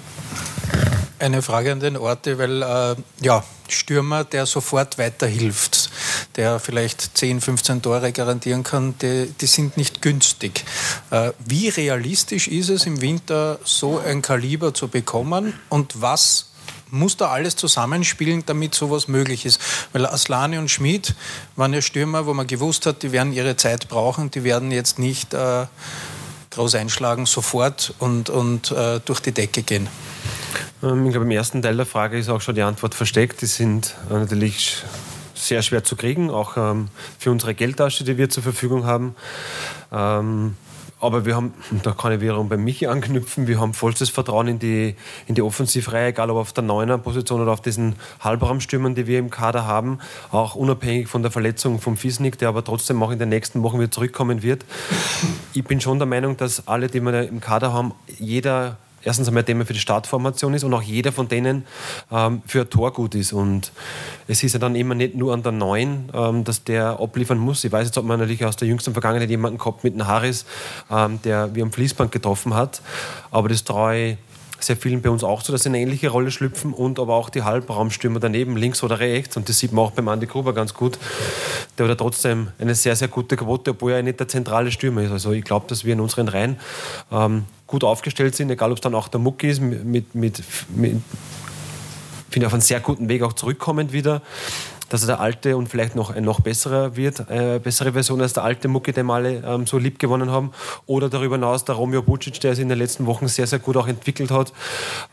Eine 1.22 1.40
Frage 1.40 1.70
an 1.70 1.78
den 1.78 1.96
Orte, 1.96 2.36
weil 2.36 2.62
äh, 2.62 2.96
ja, 3.24 3.44
Stürmer, 3.68 4.24
der 4.24 4.44
sofort 4.44 4.98
weiterhilft, 4.98 5.88
der 6.34 6.58
vielleicht 6.58 7.16
10, 7.16 7.40
15 7.40 7.80
Tore 7.80 8.10
garantieren 8.10 8.64
kann, 8.64 8.96
die, 9.00 9.32
die 9.40 9.46
sind 9.46 9.76
nicht 9.76 10.02
günstig. 10.02 10.64
Äh, 11.12 11.30
wie 11.46 11.68
realistisch 11.68 12.48
ist 12.48 12.70
es 12.70 12.86
im 12.86 13.00
Winter, 13.00 13.60
so 13.62 14.00
ein 14.00 14.20
Kaliber 14.20 14.74
zu 14.74 14.88
bekommen 14.88 15.54
und 15.68 16.02
was 16.02 16.50
muss 16.90 17.16
da 17.16 17.28
alles 17.28 17.54
zusammenspielen, 17.54 18.42
damit 18.44 18.74
sowas 18.74 19.06
möglich 19.06 19.46
ist. 19.46 19.60
Weil 19.92 20.06
Aslani 20.06 20.58
und 20.58 20.72
Schmid 20.72 21.14
waren 21.54 21.72
ja 21.72 21.82
Stürmer, 21.82 22.26
wo 22.26 22.34
man 22.34 22.48
gewusst 22.48 22.84
hat, 22.84 23.04
die 23.04 23.12
werden 23.12 23.32
ihre 23.32 23.56
Zeit 23.56 23.88
brauchen, 23.88 24.32
die 24.32 24.42
werden 24.42 24.72
jetzt 24.72 24.98
nicht 24.98 25.34
äh, 25.34 25.66
groß 26.52 26.75
einschlagen 26.76 27.26
sofort 27.26 27.94
und, 27.99 28.30
und 28.30 28.71
äh, 28.71 29.00
durch 29.04 29.21
die 29.21 29.32
Decke 29.32 29.62
gehen. 29.62 29.88
Ähm, 30.82 31.06
ich 31.06 31.12
glaube, 31.12 31.26
im 31.26 31.30
ersten 31.30 31.62
Teil 31.62 31.76
der 31.76 31.87
Frage 31.87 32.18
ist 32.18 32.28
auch 32.28 32.40
schon 32.40 32.54
die 32.54 32.62
Antwort 32.62 32.94
versteckt. 32.94 33.42
Die 33.42 33.47
sind 33.47 33.94
äh, 34.11 34.14
natürlich 34.14 34.82
sehr 35.35 35.62
schwer 35.62 35.82
zu 35.82 35.97
kriegen, 35.97 36.30
auch 36.30 36.56
ähm, 36.56 36.88
für 37.18 37.30
unsere 37.30 37.54
Geldtasche, 37.54 38.04
die 38.04 38.16
wir 38.16 38.30
zur 38.30 38.42
Verfügung 38.42 38.87
haben. 38.87 39.16
Ähm, 39.90 40.56
aber 41.02 41.25
wir 41.25 41.35
haben, 41.35 41.52
da 41.82 41.92
kann 41.92 42.12
ich 42.12 42.21
wiederum 42.21 42.49
bei 42.49 42.56
Michi 42.56 42.87
anknüpfen, 42.87 43.49
wir 43.49 43.59
haben 43.61 43.75
vollstes 43.75 44.09
Vertrauen 44.09 44.47
in 44.47 44.59
die, 44.61 44.94
in 45.26 45.35
die 45.35 45.42
Offensivreihe, 45.42 46.09
egal 46.09 46.30
ob 46.30 46.37
auf 46.37 46.52
der 46.52 46.62
Neuner-Position 46.62 47.40
oder 47.40 47.52
auf 47.52 47.61
diesen 47.61 47.97
Halbraumstürmern, 48.21 48.94
die 48.94 49.09
wir 49.09 49.18
im 49.18 49.28
Kader 49.28 49.66
haben, 49.66 49.99
auch 50.30 50.54
unabhängig 50.54 51.09
von 51.09 51.23
der 51.23 51.32
Verletzung 51.32 51.80
vom 51.80 51.97
Fiesnick, 51.97 52.38
der 52.38 52.49
aber 52.49 52.62
trotzdem 52.62 53.02
auch 53.02 53.11
in 53.11 53.18
den 53.18 53.30
nächsten 53.30 53.62
Wochen 53.64 53.80
wieder 53.80 53.90
zurückkommen 53.90 54.42
wird. 54.42 54.64
Ich 55.54 55.64
bin 55.64 55.80
schon 55.80 55.99
der 55.99 56.06
Meinung, 56.06 56.37
dass 56.37 56.68
alle, 56.68 56.87
die 56.87 57.00
wir 57.00 57.28
im 57.28 57.40
Kader 57.40 57.73
haben, 57.73 57.92
jeder 58.18 58.76
erstens 59.04 59.28
einmal 59.28 59.44
Thema 59.44 59.64
für 59.64 59.73
die 59.73 59.80
Startformation 59.80 60.54
ist 60.54 60.64
und 60.64 60.75
auch 60.75 60.82
jeder 60.82 61.12
von 61.12 61.28
denen 61.28 61.64
ähm, 62.11 62.42
für 62.47 62.62
ein 62.62 62.71
Tor 62.71 62.92
gut 62.92 63.14
ist. 63.14 63.32
Und 63.32 63.73
es 64.28 64.42
ist 64.42 64.52
ja 64.52 64.59
dann 64.59 64.75
immer 64.75 64.94
nicht 64.94 65.14
nur 65.14 65.32
an 65.32 65.42
der 65.42 65.52
Neuen, 65.52 66.11
ähm, 66.14 66.44
dass 66.44 66.64
der 66.64 67.00
abliefern 67.00 67.38
muss. 67.38 67.64
Ich 67.64 67.73
weiß 67.73 67.87
jetzt, 67.87 67.99
ob 67.99 68.04
man 68.04 68.18
natürlich 68.18 68.44
aus 68.44 68.56
der 68.56 68.68
jüngsten 68.68 68.92
Vergangenheit 68.92 69.30
jemanden 69.30 69.59
gehabt 69.59 69.85
mit 69.85 69.94
einem 69.94 70.06
Harris, 70.06 70.44
ähm, 70.90 71.21
der 71.25 71.54
wie 71.54 71.62
am 71.62 71.73
Fließband 71.73 72.12
getroffen 72.12 72.54
hat. 72.54 72.82
Aber 73.30 73.49
das 73.49 73.64
traue 73.64 73.97
ich 73.97 74.16
sehr 74.62 74.76
vielen 74.76 75.02
bei 75.02 75.11
uns 75.11 75.25
auch 75.25 75.42
so, 75.42 75.52
dass 75.52 75.64
sie 75.64 75.69
eine 75.69 75.81
ähnliche 75.81 76.09
Rolle 76.09 76.31
schlüpfen 76.31 76.73
und 76.73 76.99
aber 76.99 77.14
auch 77.14 77.31
die 77.31 77.42
Halbraumstürmer 77.42 78.21
daneben, 78.21 78.57
links 78.57 78.83
oder 78.83 79.00
rechts. 79.00 79.37
Und 79.37 79.49
das 79.49 79.59
sieht 79.59 79.73
man 79.73 79.85
auch 79.85 79.90
beim 79.92 80.09
Andi 80.09 80.26
Gruber 80.26 80.52
ganz 80.52 80.75
gut. 80.75 80.99
Der 81.78 81.88
hat 81.88 81.99
trotzdem 81.99 82.49
eine 82.59 82.75
sehr, 82.75 82.97
sehr 82.97 83.09
gute 83.09 83.37
Quote, 83.37 83.73
obwohl 83.73 83.92
er 83.92 84.02
nicht 84.02 84.21
der 84.21 84.28
zentrale 84.28 84.71
Stürmer 84.71 85.02
ist. 85.02 85.11
Also 85.11 85.33
ich 85.33 85.45
glaube, 85.45 85.66
dass 85.69 85.85
wir 85.85 85.92
in 85.92 86.00
unseren 86.00 86.28
Reihen 86.28 86.59
ähm, 87.11 87.45
gut 87.66 87.85
aufgestellt 87.85 88.35
sind, 88.35 88.50
egal 88.50 88.71
ob 88.71 88.78
es 88.78 88.83
dann 88.83 88.95
auch 88.95 89.09
der 89.09 89.21
Mucki 89.21 89.49
ist, 89.49 89.61
mit, 89.61 89.85
mit, 89.85 90.14
mit, 90.14 90.42
mit 90.75 91.02
finde 92.33 92.47
auf 92.47 92.52
einen 92.52 92.62
sehr 92.62 92.81
guten 92.81 93.09
Weg 93.09 93.23
auch 93.23 93.35
zurückkommend 93.35 93.92
wieder 93.92 94.23
dass 94.92 95.04
er 95.04 95.06
der 95.06 95.20
alte 95.20 95.56
und 95.56 95.68
vielleicht 95.68 95.96
noch 95.96 96.11
ein 96.11 96.22
noch 96.22 96.40
besserer 96.40 96.96
wird, 96.96 97.20
äh, 97.30 97.58
bessere 97.58 97.92
Version 97.94 98.20
als 98.20 98.34
der 98.34 98.44
alte 98.44 98.68
Mucki, 98.68 98.92
den 98.92 99.06
wir 99.06 99.14
alle 99.14 99.42
ähm, 99.42 99.66
so 99.66 99.78
lieb 99.78 99.99
gewonnen 99.99 100.30
haben. 100.30 100.52
Oder 100.84 101.08
darüber 101.08 101.37
hinaus 101.37 101.64
der 101.64 101.76
Romeo 101.76 102.02
Bucic, 102.02 102.38
der 102.40 102.54
sich 102.54 102.62
in 102.62 102.68
den 102.68 102.76
letzten 102.76 103.06
Wochen 103.06 103.26
sehr, 103.26 103.46
sehr 103.46 103.58
gut 103.58 103.78
auch 103.78 103.88
entwickelt 103.88 104.30
hat, 104.30 104.52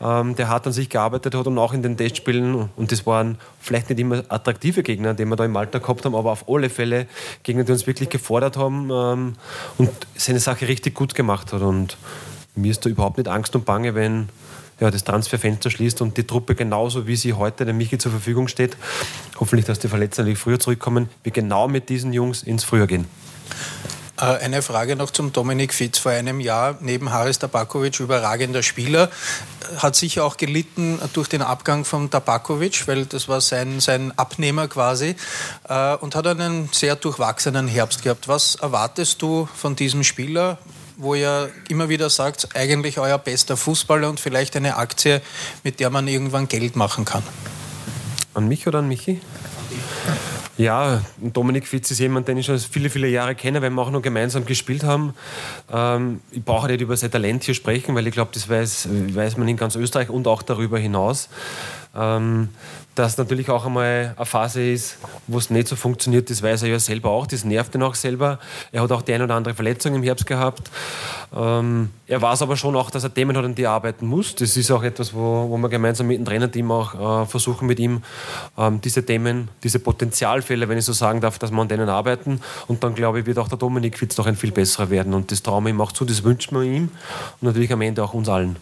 ähm, 0.02 0.36
der 0.36 0.48
hart 0.48 0.66
an 0.66 0.74
sich 0.74 0.90
gearbeitet 0.90 1.34
hat 1.34 1.46
und 1.46 1.56
auch 1.56 1.72
in 1.72 1.82
den 1.82 1.96
Testspielen, 1.96 2.68
und 2.76 2.92
das 2.92 3.06
waren 3.06 3.38
vielleicht 3.58 3.88
nicht 3.88 3.98
immer 3.98 4.22
attraktive 4.28 4.82
Gegner, 4.82 5.14
die 5.14 5.24
wir 5.24 5.36
da 5.36 5.46
im 5.46 5.56
Alter 5.56 5.80
gehabt 5.80 6.04
haben, 6.04 6.14
aber 6.14 6.32
auf 6.32 6.46
alle 6.46 6.68
Fälle 6.68 7.06
Gegner, 7.42 7.64
die 7.64 7.72
uns 7.72 7.86
wirklich 7.86 8.10
gefordert 8.10 8.58
haben 8.58 8.90
ähm, 8.92 9.32
und 9.78 9.90
seine 10.14 10.40
Sache 10.40 10.68
richtig 10.68 10.94
gut 10.94 11.14
gemacht 11.14 11.54
hat. 11.54 11.62
Und 11.62 11.96
mir 12.54 12.70
ist 12.70 12.84
da 12.84 12.90
überhaupt 12.90 13.16
nicht 13.16 13.28
Angst 13.28 13.56
und 13.56 13.64
Bange, 13.64 13.94
wenn 13.94 14.28
ja, 14.80 14.90
das 14.90 15.04
Transferfenster 15.04 15.70
schließt 15.70 16.00
und 16.00 16.16
die 16.16 16.24
Truppe 16.24 16.54
genauso, 16.54 17.06
wie 17.06 17.16
sie 17.16 17.34
heute 17.34 17.64
der 17.64 17.74
Michi 17.74 17.98
zur 17.98 18.12
Verfügung 18.12 18.48
steht, 18.48 18.76
hoffentlich, 19.38 19.66
dass 19.66 19.78
die 19.78 19.88
Verletzten 19.88 20.34
früher 20.36 20.58
zurückkommen, 20.58 21.08
wir 21.22 21.32
genau 21.32 21.68
mit 21.68 21.88
diesen 21.88 22.12
Jungs 22.12 22.42
ins 22.42 22.64
Frühjahr 22.64 22.86
gehen. 22.86 23.06
Äh, 24.20 24.44
eine 24.44 24.62
Frage 24.62 24.96
noch 24.96 25.10
zum 25.10 25.32
Dominik 25.32 25.72
Fitz. 25.72 25.98
Vor 25.98 26.12
einem 26.12 26.40
Jahr 26.40 26.76
neben 26.80 27.10
Haris 27.10 27.38
Tabakovic 27.38 28.00
überragender 28.00 28.62
Spieler. 28.62 29.10
Hat 29.78 29.96
sicher 29.96 30.24
auch 30.24 30.36
gelitten 30.36 30.98
durch 31.12 31.28
den 31.28 31.42
Abgang 31.42 31.84
von 31.84 32.10
Tabakovic, 32.10 32.86
weil 32.86 33.06
das 33.06 33.28
war 33.28 33.40
sein, 33.40 33.80
sein 33.80 34.12
Abnehmer 34.16 34.68
quasi. 34.68 35.16
Äh, 35.68 35.94
und 35.96 36.14
hat 36.14 36.26
einen 36.26 36.68
sehr 36.72 36.96
durchwachsenen 36.96 37.66
Herbst 37.66 38.02
gehabt. 38.02 38.28
Was 38.28 38.56
erwartest 38.56 39.22
du 39.22 39.48
von 39.54 39.76
diesem 39.76 40.04
Spieler? 40.04 40.58
Wo 41.00 41.14
ihr 41.14 41.50
immer 41.68 41.88
wieder 41.88 42.10
sagt, 42.10 42.48
eigentlich 42.54 42.98
euer 42.98 43.18
bester 43.18 43.56
Fußballer 43.56 44.08
und 44.08 44.20
vielleicht 44.20 44.56
eine 44.56 44.76
Aktie, 44.76 45.22
mit 45.64 45.80
der 45.80 45.90
man 45.90 46.06
irgendwann 46.06 46.46
Geld 46.46 46.76
machen 46.76 47.04
kann? 47.04 47.22
An 48.34 48.46
mich 48.48 48.66
oder 48.66 48.80
an 48.80 48.88
Michi? 48.88 49.20
Ja, 50.60 51.00
Dominik 51.16 51.66
Fitz 51.66 51.90
ist 51.90 52.00
jemand, 52.00 52.28
den 52.28 52.36
ich 52.36 52.44
schon 52.44 52.58
viele, 52.58 52.90
viele 52.90 53.08
Jahre 53.08 53.34
kenne, 53.34 53.62
weil 53.62 53.70
wir 53.70 53.80
auch 53.80 53.90
noch 53.90 54.02
gemeinsam 54.02 54.44
gespielt 54.44 54.84
haben. 54.84 55.14
Ähm, 55.72 56.20
ich 56.32 56.44
brauche 56.44 56.66
nicht 56.66 56.82
über 56.82 56.94
sein 56.98 57.10
Talent 57.10 57.44
hier 57.44 57.54
sprechen, 57.54 57.94
weil 57.94 58.06
ich 58.06 58.12
glaube, 58.12 58.30
das 58.34 58.46
weiß, 58.46 58.88
weiß 58.90 59.38
man 59.38 59.48
in 59.48 59.56
ganz 59.56 59.74
Österreich 59.74 60.10
und 60.10 60.28
auch 60.28 60.42
darüber 60.42 60.78
hinaus. 60.78 61.30
Ähm, 61.94 62.50
dass 62.94 63.16
natürlich 63.16 63.48
auch 63.48 63.66
einmal 63.66 64.14
eine 64.16 64.26
Phase 64.26 64.72
ist, 64.72 64.98
wo 65.26 65.38
es 65.38 65.48
nicht 65.48 65.68
so 65.68 65.74
funktioniert, 65.74 66.28
das 66.28 66.42
weiß 66.42 66.62
er 66.62 66.68
ja 66.68 66.78
selber 66.78 67.10
auch, 67.10 67.26
das 67.26 67.44
nervt 67.44 67.74
ihn 67.74 67.82
auch 67.82 67.94
selber. 67.94 68.38
Er 68.72 68.82
hat 68.82 68.92
auch 68.92 69.02
die 69.02 69.14
eine 69.14 69.24
oder 69.24 69.34
andere 69.34 69.54
Verletzung 69.54 69.94
im 69.94 70.02
Herbst 70.02 70.26
gehabt. 70.26 70.70
Ähm, 71.34 71.90
er 72.06 72.20
weiß 72.20 72.42
aber 72.42 72.56
schon 72.56 72.76
auch, 72.76 72.90
dass 72.90 73.04
er 73.04 73.14
Themen 73.14 73.36
hat, 73.36 73.44
an 73.44 73.54
die 73.54 73.62
er 73.62 73.70
arbeiten 73.70 74.06
muss. 74.06 74.34
Das 74.34 74.56
ist 74.56 74.70
auch 74.70 74.82
etwas, 74.82 75.14
wo, 75.14 75.48
wo 75.48 75.56
wir 75.56 75.68
gemeinsam 75.68 76.08
mit 76.08 76.18
dem 76.18 76.24
Trainerteam 76.24 76.70
auch 76.70 77.22
äh, 77.22 77.26
versuchen, 77.26 77.66
mit 77.66 77.80
ihm 77.80 78.02
ähm, 78.58 78.80
diese 78.80 79.04
Themen, 79.04 79.48
diese 79.62 79.78
Potenzialfälle, 79.78 80.68
wenn 80.68 80.78
ich 80.78 80.84
so 80.84 80.92
sagen 80.92 81.20
darf, 81.20 81.38
dass 81.38 81.50
wir 81.50 81.60
an 81.60 81.68
denen 81.68 81.88
arbeiten. 81.88 82.40
Und 82.66 82.84
dann, 82.84 82.94
glaube 82.94 83.20
ich, 83.20 83.26
wird 83.26 83.38
auch 83.38 83.48
der 83.48 83.58
Dominik 83.58 83.98
Fitz 83.98 84.16
noch 84.18 84.26
ein 84.26 84.36
viel 84.36 84.52
besserer 84.52 84.90
werden. 84.90 85.14
Und 85.14 85.32
das 85.32 85.42
trauen 85.42 85.64
wir 85.64 85.70
ihm 85.70 85.80
auch 85.80 85.92
zu, 85.92 86.04
das 86.04 86.22
wünschen 86.22 86.54
wir 86.56 86.62
ihm 86.64 86.90
und 87.40 87.42
natürlich 87.42 87.72
am 87.72 87.80
Ende 87.80 88.04
auch 88.04 88.14
uns 88.14 88.28
allen. 88.28 88.56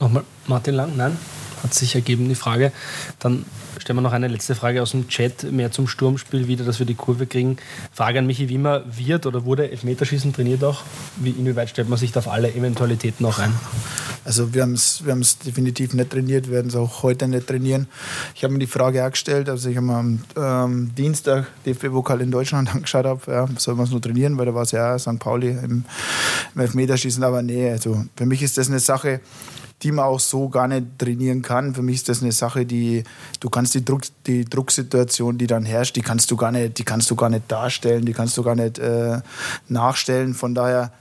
Nochmal 0.00 0.24
Martin 0.46 0.74
Lang, 0.74 0.96
nein? 0.96 1.16
Hat 1.64 1.74
sich 1.74 1.94
ergeben, 1.94 2.28
die 2.28 2.34
Frage. 2.34 2.70
Dann 3.18 3.44
stellen 3.78 3.96
wir 3.96 4.02
noch 4.02 4.12
eine 4.12 4.28
letzte 4.28 4.54
Frage 4.54 4.82
aus 4.82 4.92
dem 4.92 5.08
Chat, 5.08 5.50
mehr 5.50 5.72
zum 5.72 5.88
Sturmspiel 5.88 6.46
wieder, 6.46 6.64
dass 6.64 6.78
wir 6.78 6.86
die 6.86 6.94
Kurve 6.94 7.26
kriegen. 7.26 7.56
Frage 7.92 8.18
an 8.18 8.26
Michi 8.26 8.48
Wimmer, 8.48 8.84
wird 8.86 9.26
oder 9.26 9.44
wurde 9.44 9.70
Elfmeterschießen 9.70 10.32
trainiert 10.32 10.62
auch? 10.62 10.82
Wie, 11.16 11.30
inwieweit 11.30 11.70
stellt 11.70 11.88
man 11.88 11.98
sich 11.98 12.12
da 12.12 12.20
auf 12.20 12.28
alle 12.28 12.54
Eventualitäten 12.54 13.26
auch 13.26 13.38
ein? 13.38 13.52
Also 14.24 14.54
wir 14.54 14.62
haben 14.62 14.74
es 14.74 15.04
wir 15.04 15.16
definitiv 15.44 15.94
nicht 15.94 16.10
trainiert, 16.10 16.50
werden 16.50 16.68
es 16.68 16.76
auch 16.76 17.02
heute 17.02 17.28
nicht 17.28 17.46
trainieren. 17.46 17.88
Ich 18.34 18.44
habe 18.44 18.52
mir 18.52 18.60
die 18.60 18.66
Frage 18.66 19.04
auch 19.04 19.10
gestellt, 19.10 19.48
also 19.48 19.68
ich 19.68 19.76
habe 19.76 19.86
mir 19.86 19.96
am 19.96 20.24
ähm, 20.36 20.94
Dienstag 20.94 21.46
DFB-Pokal 21.66 22.20
in 22.20 22.30
Deutschland 22.30 22.74
angeschaut 22.74 23.06
habe, 23.06 23.32
ja, 23.32 23.48
soll 23.58 23.74
man 23.74 23.84
es 23.84 23.90
nur 23.90 24.00
trainieren, 24.00 24.38
weil 24.38 24.46
da 24.46 24.54
war 24.54 24.62
es 24.62 24.70
ja 24.70 24.98
St. 24.98 25.18
Pauli 25.18 25.50
im, 25.50 25.84
im 26.54 26.60
Elfmeterschießen, 26.60 27.22
aber 27.22 27.42
nee, 27.42 27.70
also 27.70 28.04
für 28.16 28.26
mich 28.26 28.42
ist 28.42 28.56
das 28.56 28.68
eine 28.68 28.80
Sache, 28.80 29.20
die 29.82 29.92
man 29.92 30.06
auch 30.06 30.20
so 30.20 30.48
gar 30.48 30.68
nicht 30.68 30.98
trainieren 30.98 31.42
kann. 31.42 31.74
Für 31.74 31.82
mich 31.82 31.96
ist 31.96 32.08
das 32.08 32.22
eine 32.22 32.32
Sache, 32.32 32.64
die 32.64 33.04
du 33.40 33.50
kannst 33.50 33.74
die, 33.74 33.84
Druck, 33.84 34.02
die 34.26 34.44
Drucksituation, 34.44 35.36
die 35.36 35.46
dann 35.46 35.64
herrscht, 35.64 35.96
die 35.96 36.02
kannst 36.02 36.30
du 36.30 36.36
gar 36.36 36.52
nicht, 36.52 36.78
die 36.78 36.84
kannst 36.84 37.10
du 37.10 37.16
gar 37.16 37.28
nicht 37.28 37.50
darstellen, 37.50 38.04
die 38.04 38.12
kannst 38.12 38.36
du 38.36 38.42
gar 38.42 38.54
nicht 38.54 38.78
äh, 38.78 39.20
nachstellen. 39.68 40.34
Von 40.34 40.54
daher 40.54 40.92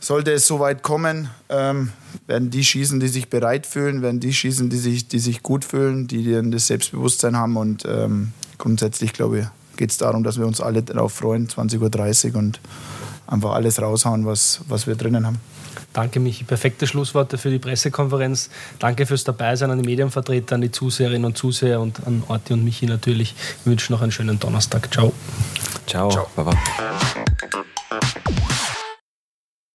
sollte 0.00 0.32
es 0.32 0.46
so 0.46 0.60
weit 0.60 0.82
kommen, 0.82 1.30
ähm, 1.48 1.92
werden 2.26 2.50
die 2.50 2.64
schießen, 2.64 3.00
die 3.00 3.08
sich 3.08 3.28
bereit 3.28 3.66
fühlen, 3.66 4.02
werden 4.02 4.20
die 4.20 4.32
schießen, 4.32 4.70
die 4.70 4.78
sich, 4.78 5.08
die 5.08 5.18
sich 5.18 5.42
gut 5.42 5.64
fühlen, 5.64 6.06
die 6.06 6.32
dann 6.32 6.50
das 6.50 6.66
Selbstbewusstsein 6.66 7.36
haben 7.36 7.56
und 7.56 7.84
ähm, 7.86 8.32
grundsätzlich 8.58 9.12
glaube 9.12 9.40
ich, 9.40 9.46
geht 9.76 9.90
es 9.90 9.98
darum, 9.98 10.24
dass 10.24 10.38
wir 10.38 10.46
uns 10.46 10.60
alle 10.60 10.82
darauf 10.82 11.12
freuen, 11.12 11.48
20.30 11.48 12.32
Uhr 12.32 12.38
und 12.38 12.60
einfach 13.30 13.52
alles 13.52 13.80
raushauen, 13.80 14.26
was, 14.26 14.60
was 14.68 14.86
wir 14.86 14.96
drinnen 14.96 15.26
haben. 15.26 15.40
Danke, 15.92 16.20
Michi. 16.20 16.44
Perfekte 16.44 16.86
Schlussworte 16.86 17.36
für 17.38 17.50
die 17.50 17.58
Pressekonferenz. 17.58 18.50
Danke 18.78 19.06
fürs 19.06 19.24
Dabeisein 19.24 19.70
an 19.70 19.82
die 19.82 19.88
Medienvertreter, 19.88 20.54
an 20.56 20.60
die 20.60 20.70
Zuseherinnen 20.70 21.24
und 21.24 21.36
Zuseher 21.36 21.80
und 21.80 22.06
an 22.06 22.22
Orti 22.28 22.52
und 22.52 22.64
Michi 22.64 22.86
natürlich. 22.86 23.34
Ich 23.60 23.66
wünsche 23.66 23.92
noch 23.92 24.02
einen 24.02 24.12
schönen 24.12 24.38
Donnerstag. 24.38 24.92
Ciao. 24.92 25.12
Ciao. 25.86 26.10
Ciao. 26.10 26.26
Baba. 26.36 26.52